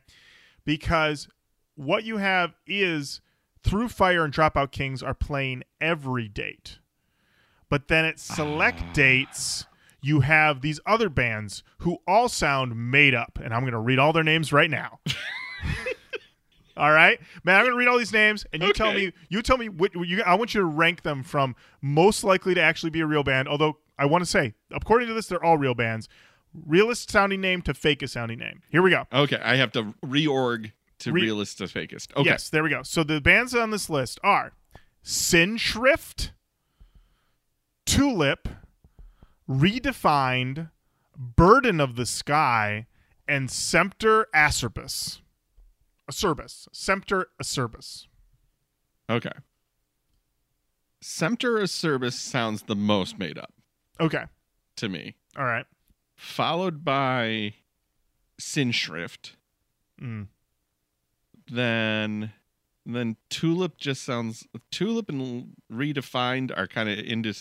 [0.65, 1.29] Because
[1.75, 3.21] what you have is
[3.63, 6.79] Through Fire and Dropout Kings are playing every date.
[7.69, 8.93] But then at select ah.
[8.93, 9.67] dates,
[10.01, 13.39] you have these other bands who all sound made up.
[13.43, 15.01] And I'm going to read all their names right now.
[16.77, 17.59] All right, man.
[17.59, 19.13] I'm gonna read all these names, and you tell me.
[19.29, 20.23] You tell me what you.
[20.23, 23.49] I want you to rank them from most likely to actually be a real band.
[23.49, 26.09] Although I want to say, according to this, they're all real bands.
[26.55, 28.63] Realist sounding name to fakest sounding name.
[28.71, 29.07] Here we go.
[29.13, 32.17] Okay, I have to reorg to Re- realist to fakest.
[32.17, 32.31] Okay.
[32.31, 32.85] Yes, there we go.
[32.85, 34.53] So the bands on this list are
[35.03, 36.33] Sin Shrift,
[37.87, 38.49] Tulip,
[39.49, 40.71] Redefined,
[41.17, 42.87] Burden of the Sky,
[43.27, 45.21] and Sempter Acerbus.
[46.11, 46.69] Acerbus.
[46.73, 48.07] Sempter Acerbus.
[49.11, 49.33] Okay.
[51.01, 53.53] Sempter Service sounds the most made up
[54.01, 54.25] Okay.
[54.77, 55.67] to me, All right.
[56.17, 57.55] followed by
[58.41, 59.33] Sinshrift.
[60.01, 60.29] Mm.
[61.51, 62.33] Then,
[62.85, 64.47] then Tulip just sounds.
[64.71, 67.33] Tulip and Redefined are kind of into.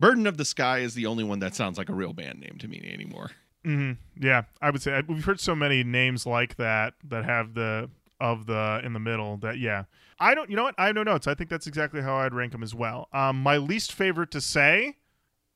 [0.00, 2.56] Burden of the Sky is the only one that sounds like a real band name
[2.58, 3.30] to me anymore.
[3.64, 7.90] Hmm Yeah, I would say we've heard so many names like that that have the
[8.20, 9.84] of the in the middle that yeah.
[10.20, 10.48] I don't.
[10.48, 10.74] You know what?
[10.78, 11.26] I have no notes.
[11.26, 13.08] I think that's exactly how I'd rank them as well.
[13.12, 14.96] Um, my least favorite to say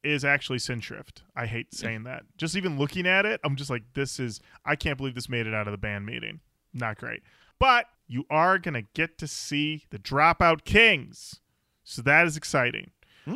[0.02, 1.22] is actually Sinshrift.
[1.36, 2.24] I hate saying that.
[2.36, 4.40] Just even looking at it, I'm just like, this is.
[4.64, 6.40] I can't believe this made it out of the band meeting.
[6.74, 7.22] Not great.
[7.58, 11.40] But you are gonna get to see the Dropout Kings,
[11.84, 12.90] so that is exciting.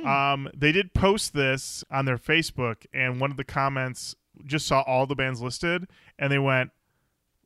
[0.07, 4.15] Um, they did post this on their Facebook, and one of the comments
[4.47, 5.87] just saw all the bands listed,
[6.19, 6.71] and they went,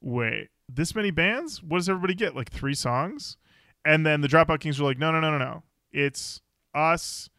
[0.01, 1.63] "Wait, this many bands?
[1.63, 2.35] What does everybody get?
[2.37, 3.37] Like three songs?"
[3.85, 5.63] And then the Dropout Kings were like, "No, no, no, no, no.
[5.93, 6.41] It's
[6.75, 7.31] us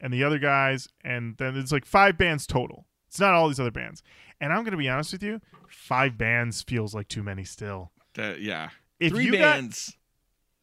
[0.00, 2.86] and the other guys, and then it's like five bands total.
[3.08, 4.02] It's not all these other bands."
[4.40, 7.90] And I'm gonna be honest with you, five bands feels like too many still.
[8.16, 9.96] Yeah, If three you got- bands.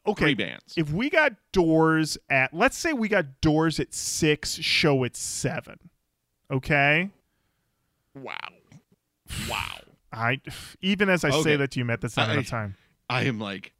[0.05, 0.73] Okay, Three bands.
[0.75, 5.77] if we got doors at let's say we got doors at six show at seven
[6.51, 7.09] okay
[8.15, 8.35] wow,
[9.49, 9.79] wow.
[10.11, 10.39] i
[10.81, 12.75] even as i say that to you matt that's not I- enough time
[13.09, 13.73] I am like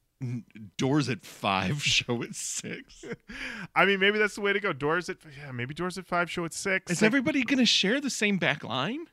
[0.77, 3.03] doors at five, show at six.
[3.75, 6.29] i mean maybe that's the way to go doors at yeah maybe doors at five
[6.31, 9.05] show at six Is everybody going to share the same back line?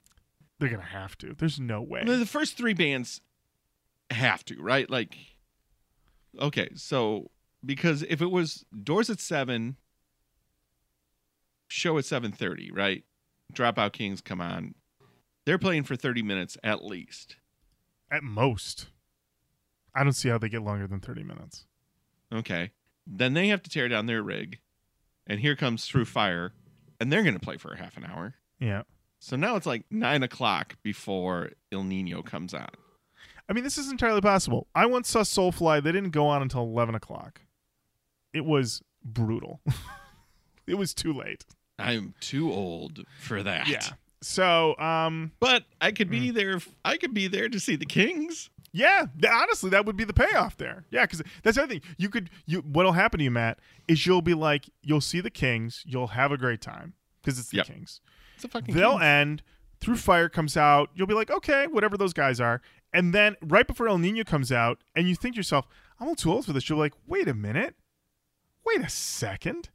[0.58, 3.20] they're gonna have to there's no way The the first three bands
[4.10, 4.90] have to, right?
[4.90, 5.16] Like,
[6.38, 7.30] okay, so
[7.64, 9.76] because if it was doors at seven,
[11.68, 13.04] show at seven thirty, right?
[13.52, 14.74] Dropout Kings come on.
[15.46, 17.36] They're playing for thirty minutes at least.
[18.10, 18.88] at most.
[19.94, 21.66] I don't see how they get longer than 30 minutes.
[22.32, 22.70] Okay,
[23.06, 24.60] then they have to tear down their rig,
[25.26, 26.52] and here comes Through Fire,
[27.00, 28.34] and they're going to play for a half an hour.
[28.60, 28.82] yeah.
[29.22, 32.68] So now it's like nine o'clock before Ill Nino comes on.
[33.50, 34.66] i mean this is entirely possible.
[34.74, 35.82] I once saw soulfly.
[35.82, 37.42] They didn't go on until 11 o'clock.
[38.32, 39.60] It was brutal.
[40.66, 41.44] It was too late.
[41.80, 43.66] I'm too old for that.
[43.66, 43.80] yeah
[44.22, 46.60] so um But I could be there.
[46.84, 48.50] I could be there to see the Kings.
[48.72, 50.84] Yeah, th- honestly, that would be the payoff there.
[50.90, 51.82] Yeah, because that's the other thing.
[51.98, 55.30] You could, you what'll happen to you, Matt, is you'll be like, you'll see the
[55.30, 57.66] Kings, you'll have a great time because it's the Yep.
[57.66, 58.00] Kings.
[58.36, 58.74] It's a fucking.
[58.74, 59.02] They'll Kings.
[59.02, 59.42] end.
[59.80, 62.60] Through Fire comes out, you'll be like, okay, whatever those guys are,
[62.92, 65.66] and then right before Ill Nino comes out, and you think to yourself,
[65.98, 66.68] I'm a little too old for this.
[66.68, 67.74] You're like, wait a minute,
[68.64, 69.70] wait a second.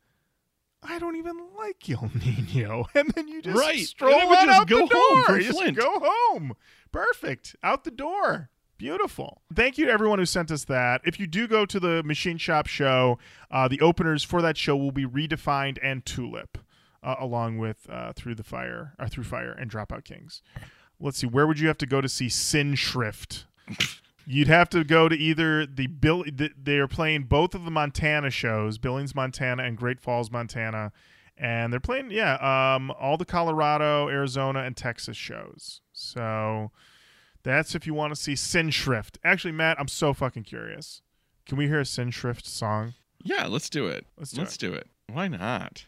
[0.88, 3.80] I don't even like Ill Nino, and then you just Right.
[3.86, 5.39] stroll And then we on just out go the home door.
[5.39, 5.78] just Flint.
[5.78, 6.54] go home.
[6.91, 7.56] Perfect.
[7.63, 8.50] Out the door.
[8.78, 9.41] Beautiful.
[9.54, 11.02] Thank you to everyone who sent us that.
[11.06, 13.17] If you do go to the Machine Shop show,
[13.50, 16.58] uh, the openers for that show will be Redefined and Tulip,
[17.02, 20.41] uh, along with uh, Through the Fire, or Through Fire and Dropout Kings.
[21.00, 21.28] Let's see.
[21.28, 23.45] Where would you have to go to see Sin Shrift?
[24.28, 26.24] You'd have to go to either the Bill.
[26.24, 30.92] The, they are playing both of the Montana shows, Billings, Montana, and Great Falls, Montana,
[31.38, 32.36] and they're playing yeah,
[32.76, 35.82] um, all the Colorado, Arizona, and Texas shows.
[35.94, 36.72] So
[37.44, 39.20] that's if you want to see Sin Shrift.
[39.24, 41.02] Actually, Matt, I'm so fucking curious.
[41.46, 42.94] Can we hear a Sin Shrift song?
[43.22, 44.06] Yeah, let's do it.
[44.18, 44.60] Let's do let's it.
[44.60, 44.88] do it.
[45.12, 45.86] Why not?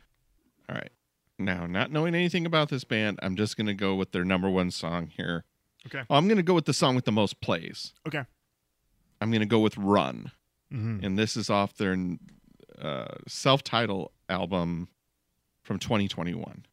[0.69, 0.91] All right.
[1.39, 4.71] Now, not knowing anything about this band, I'm just gonna go with their number one
[4.71, 5.43] song here.
[5.87, 6.03] Okay.
[6.09, 7.93] I'm gonna go with the song with the most plays.
[8.07, 8.23] Okay.
[9.19, 10.31] I'm gonna go with "Run,"
[10.71, 11.03] Mm-hmm.
[11.05, 11.95] and this is off their
[12.79, 14.89] uh, self-titled album
[15.63, 16.65] from 2021.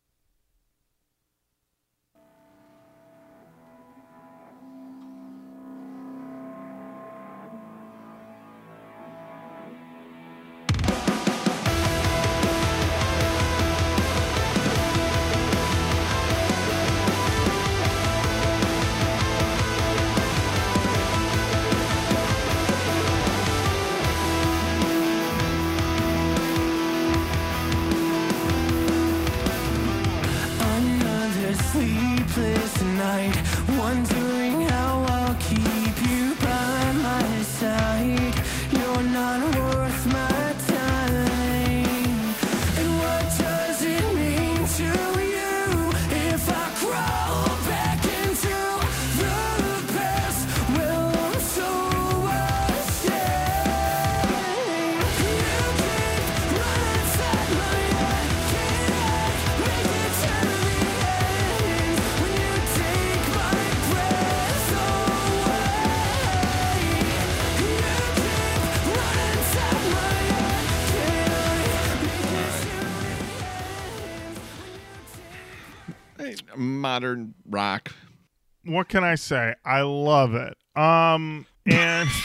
[78.75, 79.55] What can I say?
[79.65, 80.57] I love it.
[80.75, 82.09] Um, and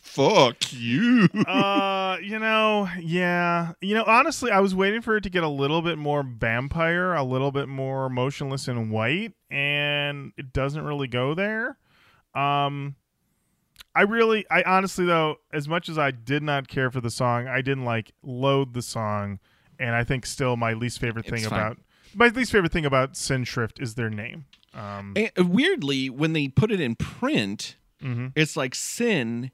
[0.00, 1.28] Fuck you.
[1.48, 5.48] uh, you know, yeah, you know, honestly, I was waiting for it to get a
[5.48, 11.08] little bit more vampire, a little bit more Motionless in White, and it doesn't really
[11.08, 11.76] go there.
[12.32, 12.94] Um,
[13.92, 17.48] I really, I honestly though, as much as I did not care for the song,
[17.48, 19.40] I didn't like load the song,
[19.80, 21.78] and I think still my least favorite thing about
[22.14, 24.46] my least favorite thing about Sin Shrift is their name.
[24.74, 28.32] Um, And uh, weirdly, when they put it in print, mhm.
[28.34, 29.50] it's like sin,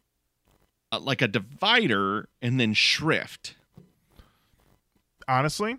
[0.93, 3.57] uh, like a divider, and then shrift.
[5.29, 5.77] honestly,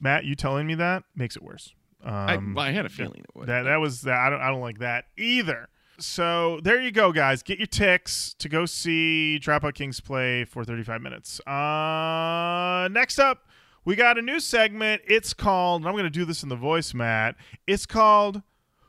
[0.00, 1.74] Matt, you telling me that makes it worse.
[2.02, 3.48] Um, I, well, I had a feeling it would.
[3.48, 4.18] That that was that.
[4.18, 5.68] I don't I don't like that either.
[5.98, 7.42] So there you go, guys.
[7.42, 11.40] Get your ticks to go see Dropout Kings play for 35 minutes.
[11.46, 13.46] Uh, next up,
[13.84, 15.02] we got a new segment.
[15.06, 15.82] It's called.
[15.82, 17.36] and I'm going to do this in the voice, Matt.
[17.66, 18.42] It's called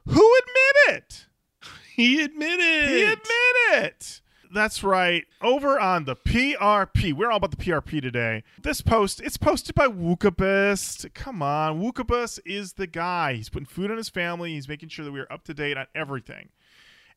[0.07, 1.25] "Who Admit It."
[1.95, 2.89] he admitted.
[2.89, 4.21] He admitted it.
[4.53, 5.25] That's right.
[5.41, 7.11] Over on the PRP.
[7.11, 8.43] We're all about the PRP today.
[8.61, 11.13] This post, it's posted by Wookubus.
[11.13, 11.81] Come on.
[11.81, 13.33] Wookubus is the guy.
[13.33, 14.53] He's putting food on his family.
[14.53, 16.49] He's making sure that we are up to date on everything.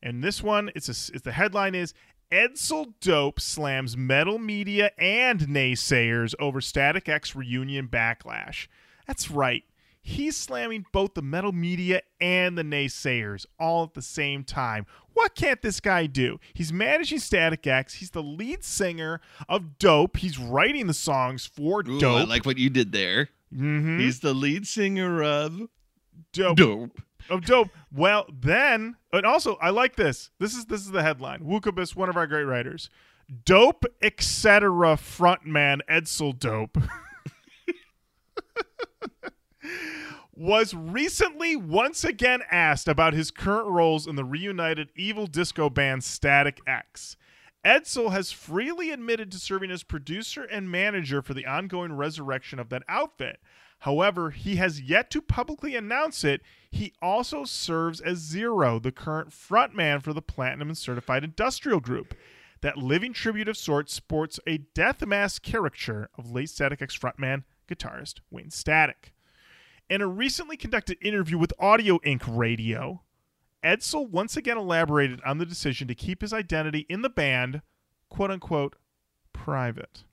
[0.03, 1.93] And this one, it's, a, it's the headline is
[2.31, 8.67] Edsel Dope slams metal media and naysayers over Static X reunion backlash.
[9.07, 9.63] That's right.
[10.01, 14.85] He's slamming both the metal media and the naysayers all at the same time.
[15.13, 16.39] What can't this guy do?
[16.53, 17.95] He's managing Static X.
[17.95, 19.19] He's the lead singer
[19.49, 20.17] of Dope.
[20.17, 22.21] He's writing the songs for Ooh, Dope.
[22.21, 23.29] I like what you did there.
[23.53, 23.99] Mhm.
[23.99, 25.67] He's the lead singer of
[26.31, 26.57] Dope.
[26.57, 27.01] Dope.
[27.29, 27.69] Of dope.
[27.91, 30.31] Well, then, and also, I like this.
[30.39, 31.41] This is this is the headline.
[31.41, 32.89] Wookubus, one of our great writers.
[33.45, 34.69] Dope, etc.
[34.95, 36.79] Frontman Edsel Dope
[40.33, 46.03] was recently once again asked about his current roles in the reunited evil disco band
[46.03, 47.17] Static X.
[47.63, 52.69] Edsel has freely admitted to serving as producer and manager for the ongoing resurrection of
[52.69, 53.39] that outfit.
[53.79, 56.41] However, he has yet to publicly announce it.
[56.71, 62.15] He also serves as Zero, the current frontman for the Platinum and Certified Industrial Group.
[62.61, 67.43] That living tribute of sorts sports a death mask caricature of late Static X frontman,
[67.69, 69.13] guitarist Wayne Static.
[69.89, 73.01] In a recently conducted interview with Audio Ink Radio,
[73.63, 77.61] Edsel once again elaborated on the decision to keep his identity in the band,
[78.09, 78.75] quote unquote,
[79.33, 80.03] private.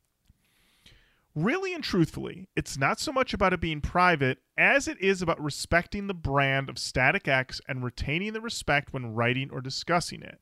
[1.36, 5.38] Really and truthfully, it's not so much about it being private as it is about
[5.38, 10.40] respecting the brand of Static X and retaining the respect when writing or discussing it.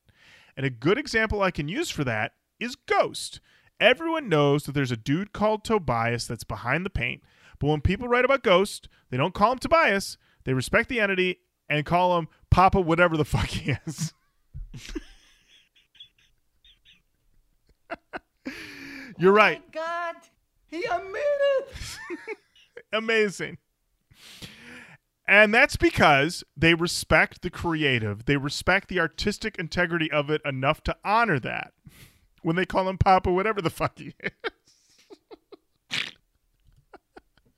[0.55, 2.31] And a good example I can use for that
[2.61, 3.41] is Ghost.
[3.77, 7.23] Everyone knows that there's a dude called Tobias that's behind the paint,
[7.59, 11.39] but when people write about Ghost, they don't call him Tobias, they respect the entity
[11.67, 14.13] and call him Papa whatever the fuck he is.
[19.17, 19.61] You're right.
[19.75, 20.13] Oh
[20.83, 22.37] God, he admitted.
[22.93, 23.57] amazing.
[25.27, 28.25] And that's because they respect the creative.
[28.25, 31.73] They respect the artistic integrity of it enough to honor that.
[32.43, 34.31] When they call him Papa, whatever the fuck he is.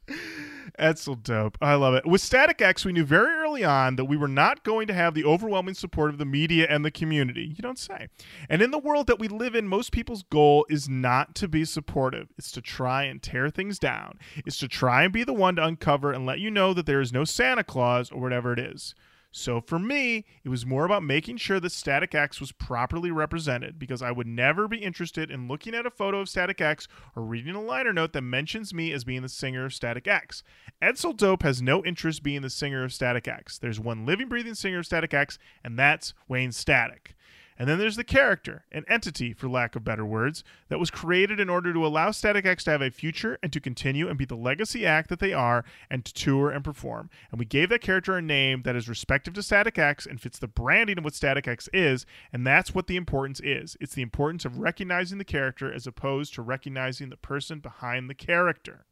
[0.78, 1.58] That's so dope.
[1.60, 2.06] I love it.
[2.06, 5.16] With Static X, we knew very early on that we were not going to have
[5.16, 7.46] the overwhelming support of the media and the community.
[7.56, 8.10] You don't say.
[8.48, 11.66] And in the world that we live in, most people's goal is not to be
[11.66, 12.28] supportive.
[12.38, 14.20] It's to try and tear things down.
[14.46, 17.02] It's to try and be the one to uncover and let you know that there
[17.02, 18.94] is no Santa Claus or whatever it is.
[19.38, 23.78] So for me, it was more about making sure that Static X was properly represented
[23.78, 27.22] because I would never be interested in looking at a photo of Static X or
[27.22, 30.42] reading a liner note that mentions me as being the singer of Static X.
[30.82, 33.60] Edsel Dope has no interest being the singer of Static X.
[33.60, 37.16] There's one living, breathing singer of Static X, and that's Wayne Static.
[37.60, 41.40] And then there's the character, an entity, for lack of better words, that was created
[41.40, 44.26] in order to allow Static X to have a future and to continue and be
[44.26, 47.10] the legacy act that they are and to tour and perform.
[47.32, 50.40] And we gave that character a name that is respective to Static X and fits
[50.40, 53.76] the branding of what Static X is, and that's what the importance is.
[53.80, 58.16] It's the importance of recognizing the character as opposed to recognizing the person behind the
[58.16, 58.87] character.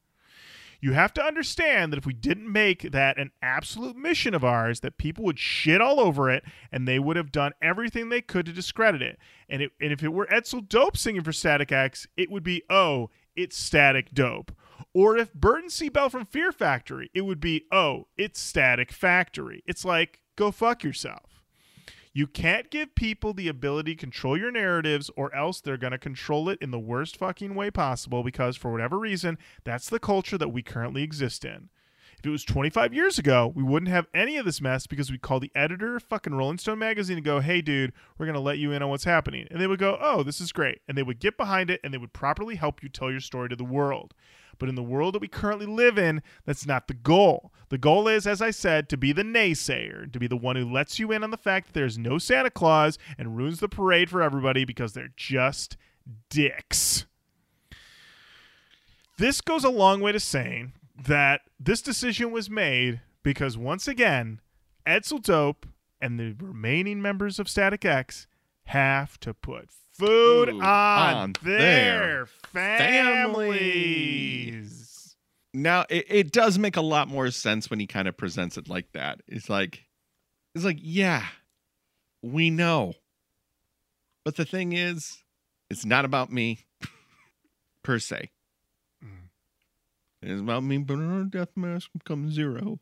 [0.81, 4.81] You have to understand that if we didn't make that an absolute mission of ours,
[4.81, 8.45] that people would shit all over it and they would have done everything they could
[8.45, 9.17] to discredit it.
[9.49, 12.63] And, it, and if it were Edsel Dope singing for Static X, it would be,
[12.69, 14.51] oh, it's Static Dope.
[14.93, 15.89] Or if Burton C.
[15.89, 19.63] Bell from Fear Factory, it would be, oh, it's Static Factory.
[19.65, 21.34] It's like, go fuck yourself.
[22.17, 25.97] You can't give people the ability to control your narratives, or else they're going to
[25.97, 30.37] control it in the worst fucking way possible because, for whatever reason, that's the culture
[30.37, 31.67] that we currently exist in.
[32.17, 35.21] If it was 25 years ago, we wouldn't have any of this mess because we'd
[35.21, 38.39] call the editor of fucking Rolling Stone magazine and go, hey, dude, we're going to
[38.39, 39.45] let you in on what's happening.
[39.51, 40.79] And they would go, oh, this is great.
[40.87, 43.49] And they would get behind it and they would properly help you tell your story
[43.49, 44.13] to the world.
[44.57, 47.51] But in the world that we currently live in, that's not the goal.
[47.69, 50.71] The goal is, as I said, to be the naysayer, to be the one who
[50.71, 54.09] lets you in on the fact that there's no Santa Claus and ruins the parade
[54.09, 55.77] for everybody because they're just
[56.29, 57.05] dicks.
[59.17, 60.73] This goes a long way to saying
[61.07, 64.41] that this decision was made because once again,
[64.85, 65.65] Edsel Dope
[66.01, 68.27] and the remaining members of Static X
[68.65, 74.75] have to put food on, on their their families.
[75.53, 78.67] Now it, it does make a lot more sense when he kind of presents it
[78.69, 79.21] like that.
[79.27, 79.83] It's like
[80.53, 81.25] it's like, yeah,
[82.21, 82.93] we know.
[84.23, 85.23] But the thing is,
[85.69, 86.65] it's not about me
[87.83, 88.31] per se.
[89.03, 89.29] Mm.
[90.21, 92.79] It's about me putting our death mask and become zero.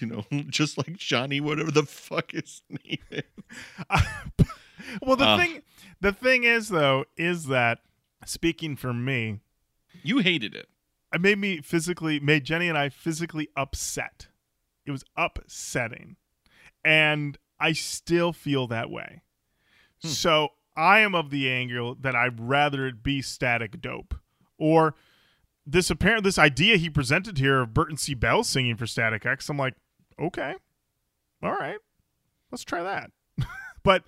[0.00, 3.22] You know, just like Johnny, whatever the fuck his name is.
[5.02, 5.38] well, the Uh.
[5.38, 5.62] thing,
[6.00, 7.80] the thing is though, is that
[8.24, 9.40] speaking for me,
[10.02, 10.68] You hated it.
[11.12, 14.28] it made me physically, made Jenny and I physically upset.
[14.86, 16.16] It was upsetting,
[16.84, 19.22] and I still feel that way.
[20.02, 20.08] Hmm.
[20.08, 24.14] So I am of the angle that I'd rather it be static dope
[24.58, 24.94] or
[25.66, 28.14] this apparent this idea he presented here of Burton C.
[28.14, 29.48] Bell singing for Static X.
[29.50, 29.74] I'm like,
[30.20, 30.54] okay,
[31.42, 31.78] all right,
[32.50, 33.10] let's try that.
[33.82, 34.04] but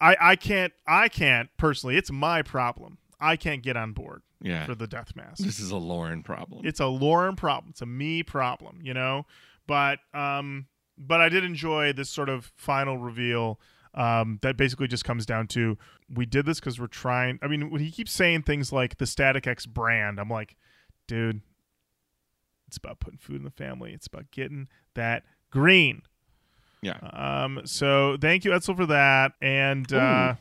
[0.00, 1.96] I I can't I can't personally.
[1.96, 2.98] It's my problem.
[3.18, 4.66] I can't get on board Yeah.
[4.66, 5.42] for the death mask.
[5.42, 6.66] This is a Lorin problem.
[6.66, 7.70] It's a Lorin problem.
[7.70, 9.24] It's a me problem, you know.
[9.66, 10.66] But um,
[10.98, 13.58] but I did enjoy this sort of final reveal.
[13.94, 15.78] Um, that basically just comes down to
[16.14, 17.38] we did this because we're trying.
[17.40, 20.54] I mean, when he keeps saying things like the Static X brand, I'm like,
[21.08, 21.40] dude,
[22.68, 23.94] it's about putting food in the family.
[23.94, 26.02] It's about getting that green.
[26.82, 26.98] yeah.
[27.12, 29.32] Um, so thank you, Edsel, for that.
[29.40, 30.34] And uh,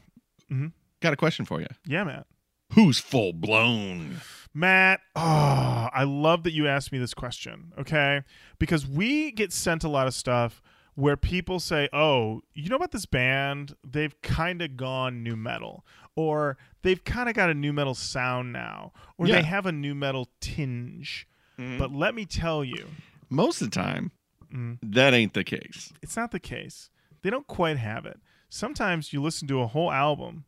[1.01, 1.68] Got a question for you.
[1.86, 2.26] yeah, Matt.
[2.74, 4.22] Who's full blown?
[4.53, 8.22] Matt, oh, I love that you asked me this question, okay?
[8.58, 10.62] Because we get sent a lot of stuff
[10.95, 13.76] where people say, oh, you know about this band?
[13.86, 15.86] They've kind of gone nu metal,
[16.16, 19.36] or they've kind of got a nu metal sound now, or Yeah.
[19.36, 21.28] they have a nu metal tinge.
[21.58, 22.86] But let me tell you,
[23.30, 24.12] Most of the time,
[24.54, 24.80] Mm.
[24.84, 25.91] that ain't the case.
[26.02, 26.89] it's not the case.
[27.22, 28.20] They don't quite have it.
[28.50, 30.46] Sometimes you listen to a whole album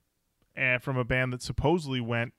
[0.57, 2.33] uh, from a band that supposedly went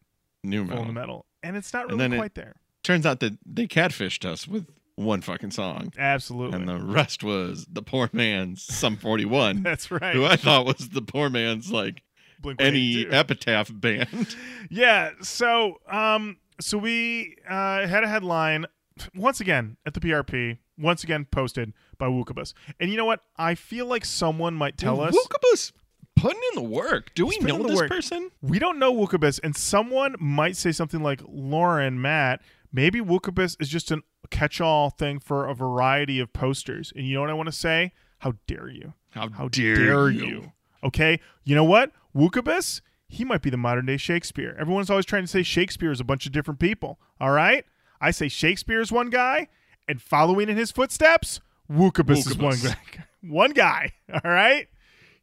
[0.45, 0.85] Nu metal.
[0.85, 2.55] nu metal, and it's not really quite there.
[2.85, 5.93] Turns out that they catfished us with one fucking song.
[5.99, 6.59] Absolutely.
[6.59, 10.15] And the rest was the poor man's Sum 41, That's right.
[10.15, 12.03] who I thought was the poor man's like
[12.41, 14.35] Blink any epitaph band.
[14.71, 15.11] yeah.
[15.23, 18.67] So, um, so we uh, had a headline
[19.15, 22.53] once again at the PRP, once again posted by Wookubus.
[22.81, 23.21] And you know what?
[23.37, 25.73] I feel like someone might tell us Wookubus
[26.17, 27.13] putting in the work.
[27.15, 27.91] Do we He's putting know in the this work.
[27.91, 28.31] person?
[28.43, 32.41] we don't know Wookubus, and someone might say something like, "Lorin, Matt,
[32.73, 37.21] maybe Wookubus is just a catch-all thing for a variety of posters." And you know
[37.23, 37.93] what I want to say?
[38.21, 38.95] How dare you?
[39.11, 40.53] How, How dare, you?
[40.85, 41.93] Okay, you know what?
[42.15, 44.57] Wookubus, he might be the modern day Shakespeare.
[44.59, 46.99] Everyone's always trying to say Shakespeare is a bunch of different people.
[47.21, 47.65] All right,
[48.01, 49.49] I say Shakespeare is one guy,
[49.89, 52.77] and following in his footsteps, Wookubus, is one guy.
[53.21, 53.95] One guy.
[54.13, 54.69] All right,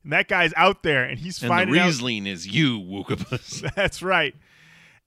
[0.03, 1.85] and that guy's out there, and he's And the finding out.
[1.85, 3.71] Riesling is you, Wookubus.
[3.75, 4.35] That's right.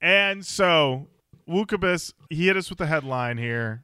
[0.01, 1.07] And so
[1.47, 3.83] Wookubus, he hit us with the headline here.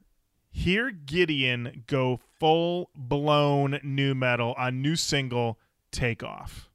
[0.50, 5.60] Hear Gideon go full blown nu metal on new single
[5.92, 6.70] Take Off.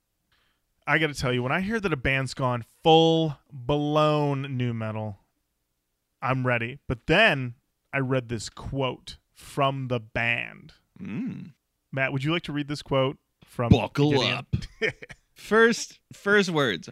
[0.87, 4.73] I got to tell you, when I hear that a band's gone full blown nu
[4.73, 5.19] metal,
[6.23, 6.79] I'm ready.
[6.87, 7.55] But then
[7.93, 10.75] I read this quote from the band.
[11.01, 11.53] Mm.
[11.93, 14.33] Matt, would you like to read this quote from Buckle Gideon?
[14.37, 14.57] up.
[15.35, 16.91] First, first words.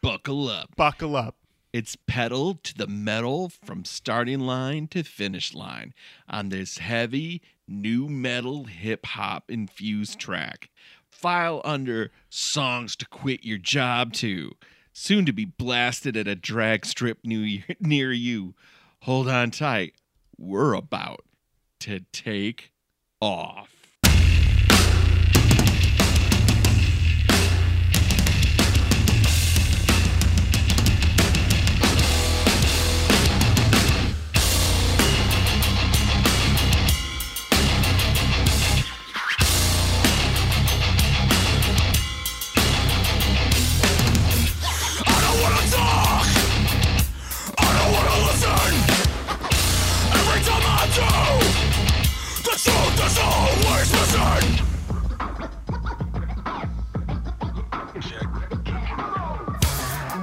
[0.00, 0.74] Buckle up.
[0.76, 1.34] Buckle up.
[1.72, 5.92] It's pedal to the metal from starting line to finish line
[6.28, 10.70] on this heavy nu metal hip hop infused track.
[11.10, 14.52] File under songs to quit your job to.
[14.92, 18.54] Soon to be blasted at a drag strip near, near you.
[19.02, 19.94] Hold on tight.
[20.38, 21.24] We're about
[21.80, 22.72] to take
[23.20, 23.77] off.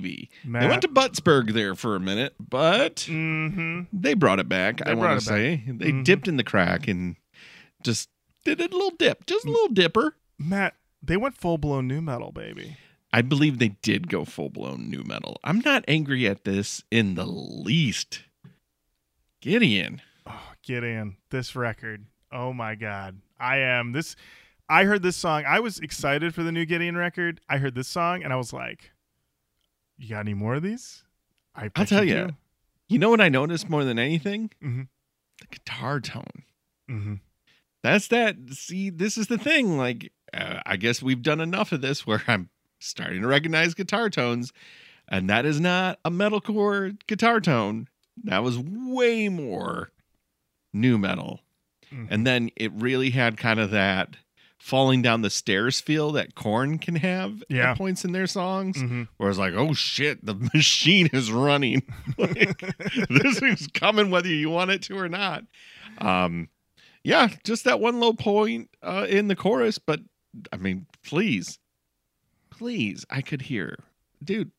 [0.00, 0.30] Baby.
[0.44, 3.82] They went to Buttsburg there for a minute, but Mm-hmm.
[3.92, 4.78] they brought it back.
[4.78, 5.34] They I want to back.
[5.36, 6.04] say they Mhm.
[6.04, 7.16] dipped in the crack and
[7.82, 8.08] just
[8.44, 10.16] did a little dip, just a little dipper.
[10.38, 12.76] Matt, they went full blown nu metal, baby.
[13.12, 15.38] I believe they did go full blown nu metal.
[15.44, 18.22] I'm not angry at this in the least.
[19.40, 20.00] Gideon.
[20.26, 22.06] Oh, get in this record.
[22.32, 23.20] Oh my god.
[23.38, 24.16] I am this
[24.68, 25.44] I heard this song.
[25.46, 27.40] I was excited for the new Gideon record.
[27.50, 28.92] I heard this song and I was like,
[29.98, 31.02] You got any more of these?
[31.54, 32.36] I I'll tell you do.
[32.88, 34.50] You know what I noticed more than anything?
[34.62, 34.88] Mhm.
[35.40, 36.44] The guitar tone.
[36.90, 37.14] Mm-hmm.
[37.82, 38.36] That's that.
[38.52, 39.76] See, this is the thing.
[39.78, 44.10] Like, uh, I guess we've done enough of this where I'm starting to recognize guitar
[44.10, 44.52] tones,
[45.08, 47.88] and that is not a metalcore guitar tone.
[48.24, 49.90] That was way more
[50.72, 51.40] nu metal.
[51.92, 52.08] Mhm.
[52.10, 54.16] And then it really had kind of that
[54.64, 57.72] falling down the stairs feel that Korn can have Yeah.
[57.72, 59.02] at points in their songs, Mm-hmm.
[59.18, 61.82] where it's like, oh shit, the machine is running.
[62.18, 62.58] like,
[63.10, 65.44] this is coming whether you want it to or not.
[65.98, 66.48] Um,
[67.02, 70.00] yeah, just that one low point uh, in the chorus, but
[70.50, 71.58] I mean, please,
[72.50, 73.76] please, I could hear,
[74.22, 74.50] dude.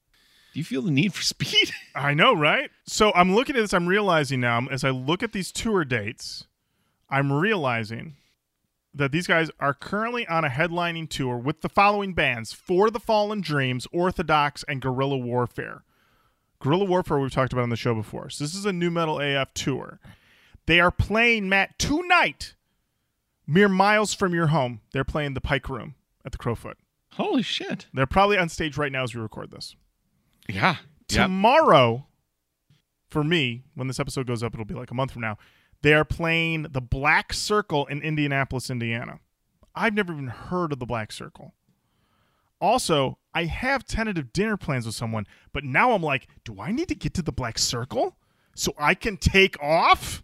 [0.53, 1.71] Do you feel the need for speed?
[1.95, 2.69] I know, right?
[2.87, 3.73] So I'm looking at this.
[3.73, 6.45] I'm realizing now, as I look at these tour dates,
[7.09, 8.17] I'm realizing
[8.95, 12.99] that these guys are currently on a headlining tour with the following bands For the
[12.99, 15.83] Fallen Dreams, Orthodox, and Guerrilla Warfare.
[16.59, 18.29] Guerrilla Warfare, we've talked about on the show before.
[18.29, 19.99] So this is a nu metal AF tour.
[20.65, 22.55] They are playing, Matt, tonight,
[23.45, 24.81] mere miles from your home.
[24.93, 26.75] They're playing the Pike Room at the Crofoot.
[27.13, 27.87] Holy shit!
[27.93, 29.75] They're probably on stage right now as we record this.
[30.49, 30.77] Yeah,
[31.09, 31.23] yeah.
[31.23, 32.07] Tomorrow,
[33.09, 35.37] for me, when this episode goes up, it'll be like a month from now.
[35.81, 39.19] They are playing the Black Circle in Indianapolis, Indiana.
[39.75, 41.53] I've never even heard of the Black Circle.
[42.61, 46.87] Also, I have tentative dinner plans with someone, but now I'm like, do I need
[46.87, 48.15] to get to the Black Circle
[48.55, 50.23] so I can take off?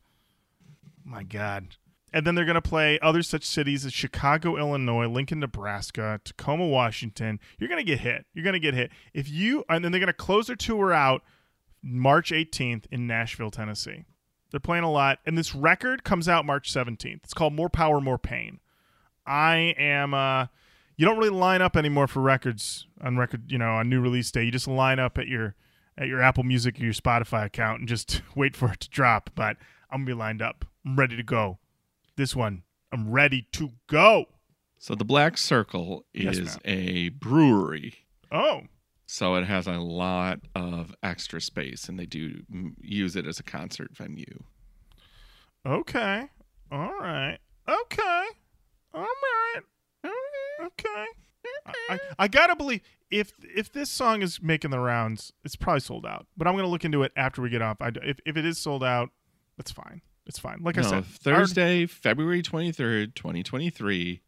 [1.04, 1.76] My God.
[2.14, 6.68] And then they're going to play other such cities as Chicago, Illinois, Lincoln, Nebraska, Tacoma,
[6.68, 7.39] Washington.
[7.58, 8.26] You're going to get hit.
[8.34, 8.91] You're going to get hit.
[9.14, 11.24] If you, and then they're going to close their tour out
[11.82, 14.04] March 18th in Nashville, Tennessee.
[14.52, 15.20] They're playing a lot.
[15.26, 17.24] And this record comes out March 17th.
[17.24, 18.60] It's called More Power, More Pain.
[19.26, 20.47] I am, uh,
[20.97, 24.30] you don't really line up anymore for records on record, you know, on new release
[24.32, 24.43] day.
[24.43, 25.56] You just line up at your,
[25.97, 29.30] at your Apple Music or your Spotify account and just wait for it to drop.
[29.36, 29.58] But
[29.89, 30.66] I'm to be lined up.
[30.86, 31.60] I'm ready to go.
[32.18, 34.26] This one, I'm ready to go.
[34.78, 36.58] So the Black Circle is ma'am.
[36.66, 37.93] a brewery.
[38.32, 38.64] Oh,
[39.12, 42.43] So it has a lot of extra space, and they do
[42.80, 44.43] use it as a concert venue.
[45.66, 46.30] okay.
[46.72, 47.38] All right.
[47.68, 48.26] Okay.
[48.93, 49.62] All right.
[50.64, 51.05] Okay.
[51.89, 56.05] I, I, gotta believe if if this song is making the rounds, it's probably sold
[56.05, 56.26] out.
[56.38, 57.82] But I'm gonna look into it after we get off.
[57.82, 59.09] I, if if it is sold out,
[59.57, 60.01] that's fine.
[60.26, 60.59] It's fine.
[60.62, 64.22] Like I said, Thursday, February 23rd, 2023,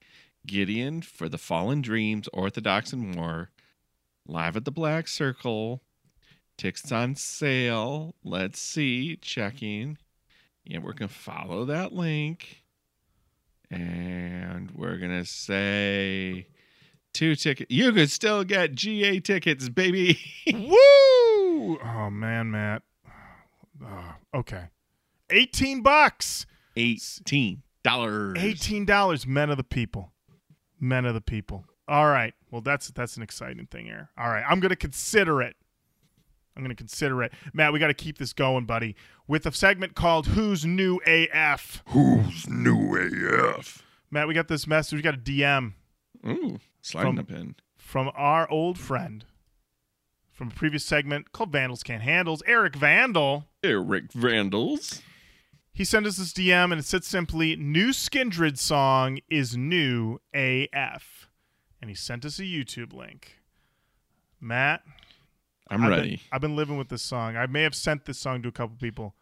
[0.45, 3.49] Gideon for the Fallen Dreams, Orthodox and More,
[4.28, 5.82] live at the Black Circle.
[6.57, 8.15] Tickets on sale.
[8.24, 9.15] Let's see.
[9.17, 9.97] Checking.
[10.63, 12.63] Yeah, we're going to follow that link.
[13.69, 16.47] And we're going to say
[17.13, 17.71] two tickets.
[17.71, 20.19] You could still get GA tickets, baby.
[20.53, 21.80] Woo!
[21.84, 22.84] Oh man, Matt.
[23.84, 24.65] Oh, okay.
[25.32, 26.45] 18 bucks.
[26.78, 27.59] $18.
[27.86, 30.13] Eighteen dollars, men of the people,
[30.80, 31.65] men of the people.
[31.86, 34.10] All right, well that's that's an exciting thing here.
[34.18, 35.56] All right, I'm gonna consider it.
[36.56, 37.74] I'm gonna consider it, Matt.
[37.74, 38.95] We got to keep this going, buddy,
[39.28, 43.82] with a segment called "Who's Nu AF." Who's nu AF?
[44.12, 44.95] Matt, we got this message.
[44.97, 45.74] We got a DM
[46.28, 47.56] Ooh, sliding From- up in.
[47.76, 49.26] from our old friend
[50.32, 53.47] from a previous segment called "Vandals Can't Handles." Eric Vandal.
[53.64, 55.01] Eric Vandals.
[55.76, 61.22] He sent us this DM and it said simply, New Skindred song is nu AF.
[61.84, 63.39] And he sent us a YouTube link.
[64.39, 64.84] Matt,
[65.69, 66.09] I'm I've ready.
[66.11, 67.36] Been, I've been living with this song.
[67.36, 69.15] I may have sent this song to a couple people.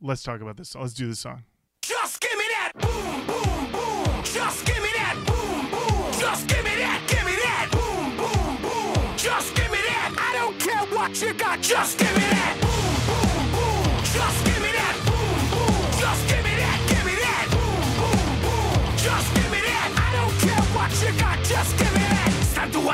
[0.00, 0.76] Let's talk about this.
[0.76, 1.42] Let's do this song.
[1.82, 4.22] Just give me that boom, boom, boom.
[4.22, 6.12] Just give me that boom, boom.
[6.20, 9.16] Just give me that, give me that boom, boom, boom.
[9.16, 10.14] Just give me that.
[10.16, 11.60] I don't care what you got.
[11.62, 12.43] Just give me that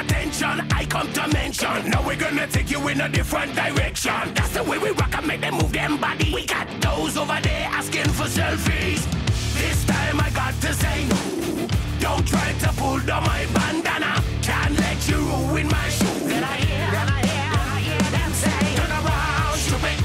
[0.01, 0.67] attention.
[0.73, 1.91] I come to mention.
[1.91, 4.21] Now we're gonna take you in a different direction.
[4.35, 6.33] That's the way we rock and make them move them body.
[6.35, 9.03] We got those over there asking for selfies.
[9.61, 11.69] This time I got to say no.
[12.01, 14.13] Don't try to pull down my bandana.
[14.43, 16.15] Can't let you ruin my show.
[16.31, 19.97] Then I hear, then I hear, then I hear them say, Turn around, stupid.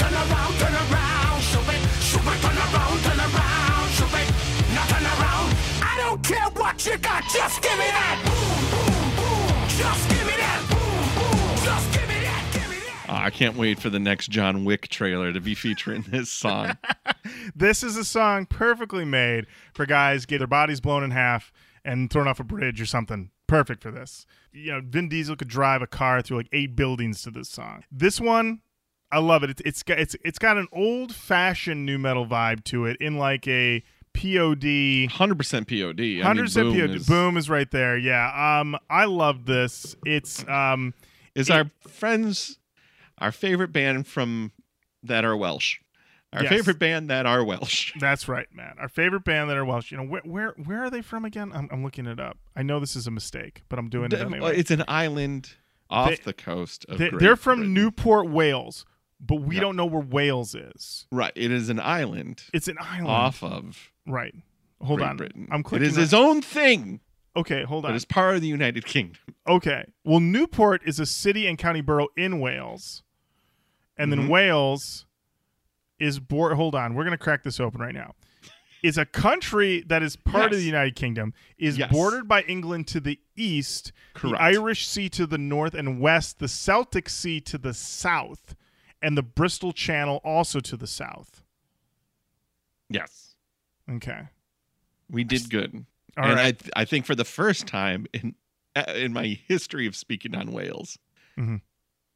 [0.00, 1.80] Turn around, turn around, stupid.
[2.08, 4.26] Stupid, turn around, turn around, stupid.
[4.74, 5.48] Now turn around.
[5.80, 7.22] I don't care what you got.
[7.32, 8.19] Just give me that.
[13.20, 16.76] I can't wait for the next John Wick trailer to be featuring this song.
[17.54, 21.52] This is a song perfectly made for guys get their bodies blown in half
[21.84, 23.30] and thrown off a bridge or something.
[23.46, 24.24] Perfect for this.
[24.52, 27.84] You know, Vin Diesel could drive a car through like eight buildings to this song.
[27.90, 28.62] This one,
[29.12, 29.50] I love it.
[29.50, 33.18] It's it's got it's it's got an old fashioned nu metal vibe to it in
[33.18, 33.82] like a
[34.14, 35.08] POD.
[35.08, 36.24] 100% POD.
[36.24, 36.96] I mean, Boom POD.
[36.96, 37.96] is, Boom is right there.
[37.98, 38.60] Yeah.
[38.60, 39.94] Um, I love this.
[40.06, 40.94] It's um,
[41.34, 42.58] is our friends,
[43.20, 44.52] our favorite band from
[45.02, 45.78] that are Welsh.
[46.32, 46.50] Our Yes.
[46.52, 47.92] favorite band that are Welsh.
[47.98, 48.76] That's right, man.
[48.78, 49.90] Our favorite band that are Welsh.
[49.90, 51.50] You know, where where where are they from again?
[51.54, 52.38] I'm, I'm looking it up.
[52.54, 54.56] I know this is a mistake, but I'm doing it anyway.
[54.56, 55.54] It's an island
[55.88, 57.74] off They- the coast of They, Great they're from Britain.
[57.74, 58.84] Newport, Wales,
[59.18, 59.62] but we Yep.
[59.62, 61.06] don't know where Wales is.
[61.10, 61.32] Right.
[61.34, 63.08] It is an island It's an island.
[63.08, 64.34] off of Right.
[64.80, 65.16] Hold Great on.
[65.16, 65.48] Britain.
[65.50, 65.88] I'm clicking.
[65.88, 67.00] is on- its own thing,
[67.36, 67.94] okay, hold on.
[67.94, 69.18] it's part of the United Kingdom.
[69.48, 69.84] Okay.
[70.04, 73.02] Well, Newport is a city and county borough in Wales,
[74.00, 74.28] and then Mhm.
[74.28, 75.06] Wales
[75.98, 78.14] is bor Hold on, we're gonna crack this open right now.
[78.82, 81.92] Is a country that is part of the United Kingdom, is Yes.
[81.92, 84.38] bordered by England to the east, Correct.
[84.38, 88.54] the Irish Sea to the north and west, the Celtic Sea to the south,
[89.02, 91.42] and the Bristol Channel also to the south.
[92.88, 93.34] Yes.
[93.88, 94.28] Okay.
[95.10, 95.84] We did good.
[96.16, 96.46] All and right.
[96.46, 98.34] I th- I think for the first time in
[98.76, 100.98] uh, in my history of speaking on Wales,
[101.36, 101.60] Mhm.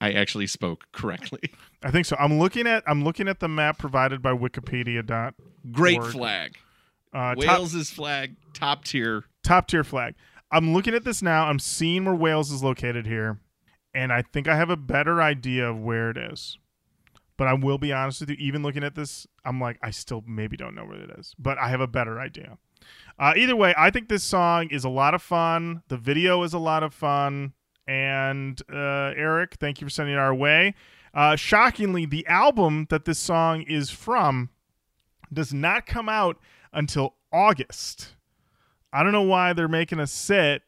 [0.04, 1.40] I actually spoke correctly.
[1.82, 2.14] I think so.
[2.18, 5.04] I'm looking at I'm looking at the map provided by Wikipedia.
[5.04, 5.34] Dot
[5.72, 6.12] Great Org.
[6.12, 6.58] flag.
[7.14, 9.24] uh, top, Wales's flag, top tier.
[9.42, 10.14] top tier flag.
[10.52, 11.46] I'm looking at this now.
[11.46, 13.38] I'm seeing where Wales is located here,
[13.94, 16.58] and I think I have a better idea of where it is.
[17.36, 18.36] But I will be honest with you.
[18.38, 21.56] Even looking at this, I'm like, I still maybe don't know where it is, but
[21.58, 22.58] I have a better idea.
[23.18, 25.82] Uh, either way, I think this song is a lot of fun.
[25.88, 27.54] The video is a lot of fun.
[27.86, 30.74] And uh, Eric, thank you for sending it our way.
[31.12, 34.50] Uh, shockingly, the album that this song is from
[35.32, 36.38] does not come out
[36.72, 38.14] until August.
[38.92, 40.62] I don't know why they're making us sit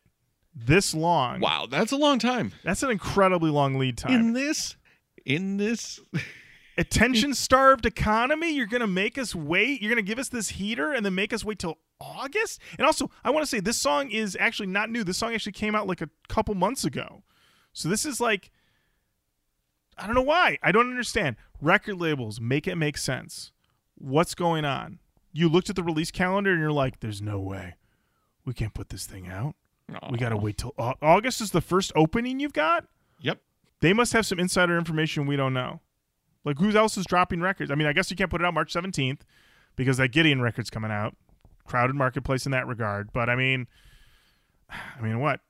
[0.55, 1.41] this long.
[1.41, 2.53] Wow, that's a long time.
[2.65, 4.13] That's an incredibly long lead time.
[4.13, 4.77] In this,
[5.25, 6.01] in this,
[6.79, 9.81] Attention starved economy, you're going to make us wait.
[9.81, 12.61] You're going to give us this heater and then make us wait till August?
[12.79, 15.05] And also, I want to say this song is actually not new.
[15.05, 17.23] This song actually came out like a couple months ago.
[17.73, 18.51] So this is like
[19.99, 20.59] I don't know why.
[20.63, 21.37] I don't understand.
[21.61, 23.53] Record labels make it make sense.
[23.95, 24.99] What's going on?
[25.33, 27.75] You looked at the release calendar and you're like, there's no way.
[28.45, 29.55] We can't put this thing out.
[30.11, 32.87] We got to wait till Au- August is the first opening you've got?
[33.21, 33.41] Yep.
[33.81, 35.81] They must have some insider information we don't know.
[36.45, 37.71] Like who else is dropping records?
[37.71, 39.21] I mean, I guess you can't put it out March 17th
[39.77, 41.17] because that Gideon record's coming out.
[41.67, 43.13] Crowded marketplace in that regard.
[43.13, 43.67] But I mean,
[44.71, 45.41] I mean, what?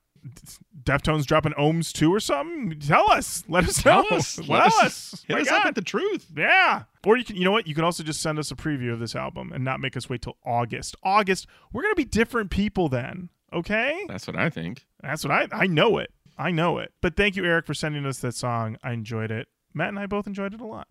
[0.83, 2.79] Deftones dropping ohms two or something?
[2.81, 3.45] Tell us.
[3.49, 4.17] Let us Tell know.
[4.17, 4.37] us.
[4.37, 4.83] Tell Let us-
[5.15, 5.25] us.
[5.29, 6.27] Hit My us up at the truth.
[6.37, 6.83] Yeah.
[7.05, 7.67] Or you can, you know what?
[7.69, 10.09] You can also just send us a preview of this album and not make us
[10.09, 10.97] wait till August.
[11.05, 13.29] August, we're gonna be different people then.
[13.53, 14.05] Okay.
[14.09, 14.85] That's what I think.
[15.03, 16.11] That's what I I know it.
[16.37, 16.93] I know it.
[17.01, 18.77] But thank you, Eric, for sending us that song.
[18.83, 19.47] I enjoyed it.
[19.73, 20.89] Matt and I both enjoyed it a lot.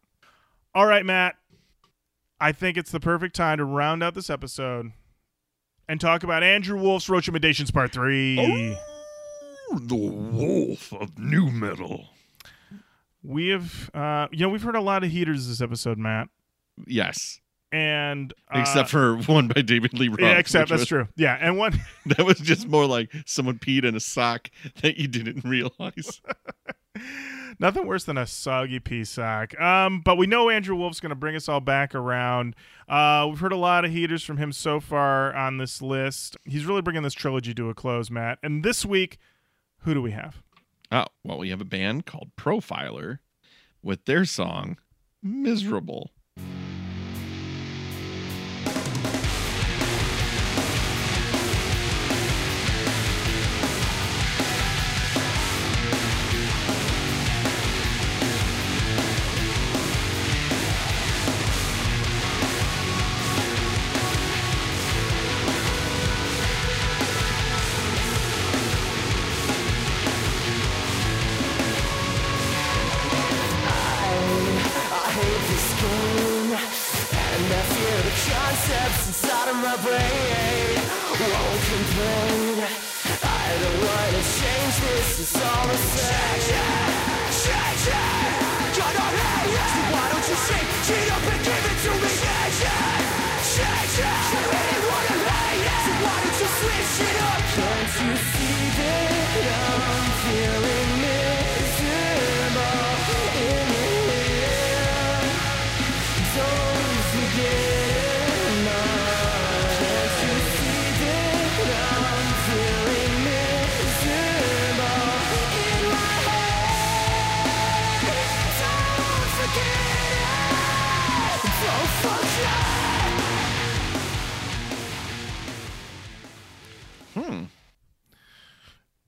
[0.74, 1.36] All right, Matt.
[2.40, 4.92] I think it's the perfect time to round out this episode
[5.88, 7.30] and talk about Andrew Wolfe's Roach
[7.74, 8.78] Part Three.
[9.72, 12.10] Oh, The wolf of nu metal.
[13.24, 16.28] We have, uh, you know, we've heard a lot of heaters this episode, Matt,
[16.86, 17.40] Yes.
[17.72, 20.20] and uh, Except for one by David Lee Roth.
[20.20, 21.08] yeah, except that's was- true.
[21.16, 24.50] Yeah, and one That was just more like someone peed in a sock
[24.84, 26.22] that you didn't realize.
[27.60, 29.60] Nothing worse than a soggy pea sack.
[29.60, 32.56] Um, but we know Andrew Wolfe's going to bring us all back around.
[32.88, 36.36] Uh, we've heard a lot of heaters from him so far on this list.
[36.44, 38.40] He's really bringing this trilogy to a close, Matt.
[38.44, 39.18] And this week,
[39.80, 40.42] who do we have?
[40.92, 43.20] Oh, well, we have a band called Profiler
[43.82, 44.78] with their song
[45.24, 46.12] Miserable.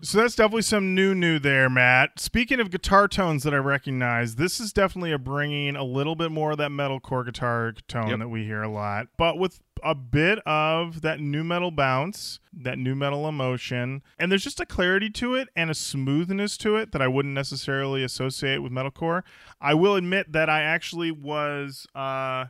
[0.07, 2.17] So that's definitely some new new there, Matt.
[2.17, 6.31] Speaking of guitar tones that I recognize, this is definitely a bringing a little bit
[6.31, 8.19] more of that metalcore guitar tone Yep.
[8.19, 12.77] that we hear a lot, but with a bit of that nu metal bounce, that
[12.79, 16.93] nu metal emotion, and there's just a clarity to it and a smoothness to it
[16.93, 19.23] that I wouldn't necessarily associate with metalcore.
[19.59, 22.45] I will admit that I actually was uh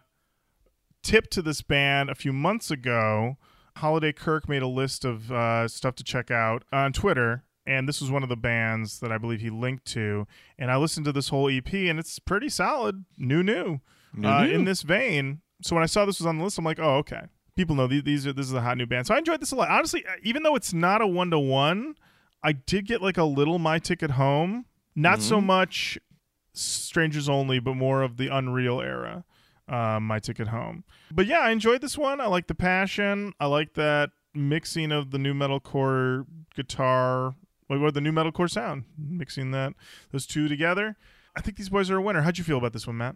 [1.01, 3.37] tip to this band a few months ago.
[3.77, 8.01] Holiday Kirk made a list of uh, stuff to check out on Twitter, and this
[8.01, 10.25] was one of the bands that I believe he linked to.
[10.57, 13.81] And I listened to this whole EP, and it's pretty solid, new, new,
[14.13, 14.51] New, uh, new.
[14.53, 15.41] in this vein.
[15.61, 17.21] So when I saw this was on the list, I'm like, oh, okay.
[17.55, 19.05] People know these, these are this is a hot new band.
[19.07, 19.69] So I enjoyed this a lot.
[19.69, 21.95] Honestly, uh, even though it's not a one to one,
[22.43, 24.65] I did get like a little My Ticket Home.
[24.95, 25.97] Not so much
[26.53, 29.23] Strangers Only, but more of the Unreal era.
[29.69, 30.85] Uh, my ticket home.
[31.11, 32.21] But yeah, I enjoyed this one.
[32.21, 33.33] I like the passion.
[33.37, 37.35] I like that mixing of the new metalcore guitar,
[37.67, 39.73] what the new metalcore sound, mixing that
[40.11, 40.95] those two together.
[41.35, 42.21] I think these boys are a winner.
[42.21, 43.15] How'd you feel about this one, Matt?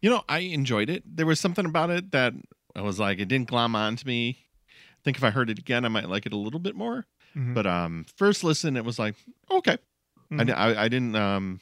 [0.00, 1.04] You know, I enjoyed it.
[1.06, 2.34] There was something about it that
[2.76, 4.38] I was like, it didn't glom onto me.
[4.68, 7.06] I think if I heard it again, I might like it a little bit more.
[7.34, 7.54] Mhm.
[7.54, 9.14] But um, first listen, it was like,
[9.50, 9.78] okay.
[10.30, 10.46] I, Mhm.
[10.48, 11.16] di- I, I didn't.
[11.16, 11.60] Um,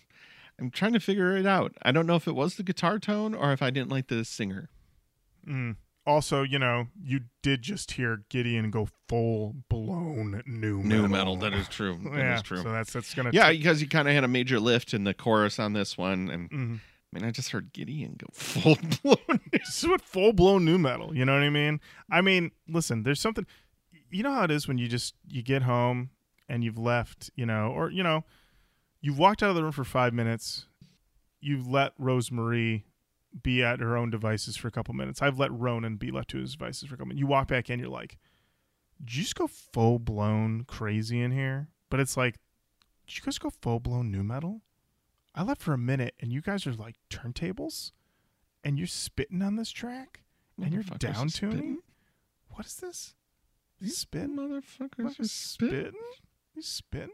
[0.59, 1.75] I'm trying to figure it out.
[1.83, 4.25] I don't know if it was the guitar tone or if I didn't like the
[4.25, 4.69] singer.
[5.47, 5.77] Mm.
[6.11, 11.09] Also, you know, you did just hear Gideon go full blown new Nu metal.
[11.09, 11.37] metal.
[11.37, 11.99] That is true.
[12.03, 12.63] That is yeah, true.
[12.63, 15.15] So that's that's gonna yeah, because he kind of had a major lift in the
[15.15, 16.81] chorus on this one, and Mhm.
[17.13, 19.41] I mean, I just heard Gideon go full blown.
[19.53, 21.15] this is what full blown nu metal.
[21.17, 21.81] You know what I mean?
[22.11, 23.47] I mean, listen, there's something.
[24.11, 26.11] You know how it is when you just you get home
[26.49, 28.25] and you've left, you know, or you know,
[29.01, 30.67] you've walked out of the room for five minutes.
[31.41, 32.83] You've let Rosemarie
[33.43, 35.23] be at her own devices for a couple minutes.
[35.23, 37.21] I've let Ronan be left to his devices for a couple minutes.
[37.21, 38.19] You walk back in, you're like,
[39.05, 41.69] did you just go full blown crazy in here?
[41.91, 42.37] But it's like,
[43.07, 44.63] did you guys go full blown nu metal?
[45.35, 47.93] I left for a minute and you guys are like turntables
[48.65, 50.23] and you're spitting on this track
[50.61, 51.79] and you're down tuning.
[52.51, 53.15] What is this?
[53.79, 55.93] You spin, motherfuckers is spitting.
[56.55, 57.11] You spitting?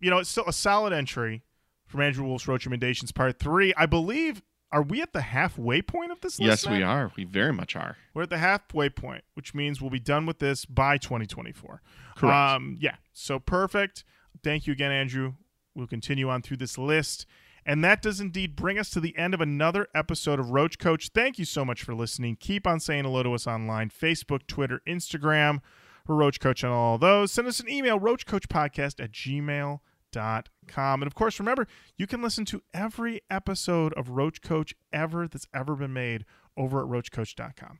[0.00, 1.42] You know, it's still a solid entry
[1.86, 3.74] from Andrew Wolfe's Roach Recommendations Part Three.
[3.76, 4.42] I believe.
[4.72, 6.64] Are we at the halfway point of this list?
[6.64, 7.10] Yes, we are.
[7.16, 7.96] We very much are.
[8.14, 11.82] We're at the halfway point, which means we'll be done with this by 2024.
[12.16, 12.34] Correct.
[12.34, 12.96] Um, yeah.
[13.12, 14.04] So perfect.
[14.44, 15.34] Thank you again, Andrew.
[15.74, 17.26] We'll continue on through this list.
[17.66, 21.10] And that does indeed bring us to the end of another episode of Roach Koach.
[21.12, 22.36] Thank you so much for listening.
[22.36, 25.60] Keep on saying hello to us online Facebook, Twitter, Instagram.
[26.06, 27.32] We're Roach Koach on all those.
[27.32, 29.80] Send us an email, roachkoachpodcast at gmail.com.
[30.14, 35.46] And of course, remember, you can listen to every episode of Roach Koach ever that's
[35.54, 36.24] ever been made
[36.56, 37.78] over at roachkoach.com.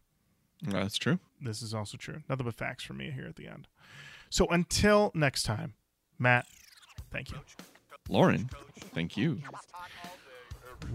[0.63, 1.19] That's true.
[1.41, 2.23] This is also true.
[2.29, 3.67] Nothing but facts from me here at the end.
[4.29, 5.75] So until next time,
[6.19, 6.47] Matt,
[7.11, 7.39] thank you.
[8.09, 8.51] Lorin,
[8.95, 9.41] thank you.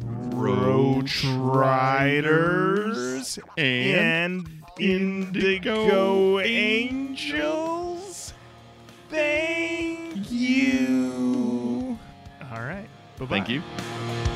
[0.03, 8.33] Roach Riders And and Indigo Angels.
[9.09, 11.14] Thank you.
[13.17, 13.37] Bye-bye.
[13.37, 14.34] Thank you.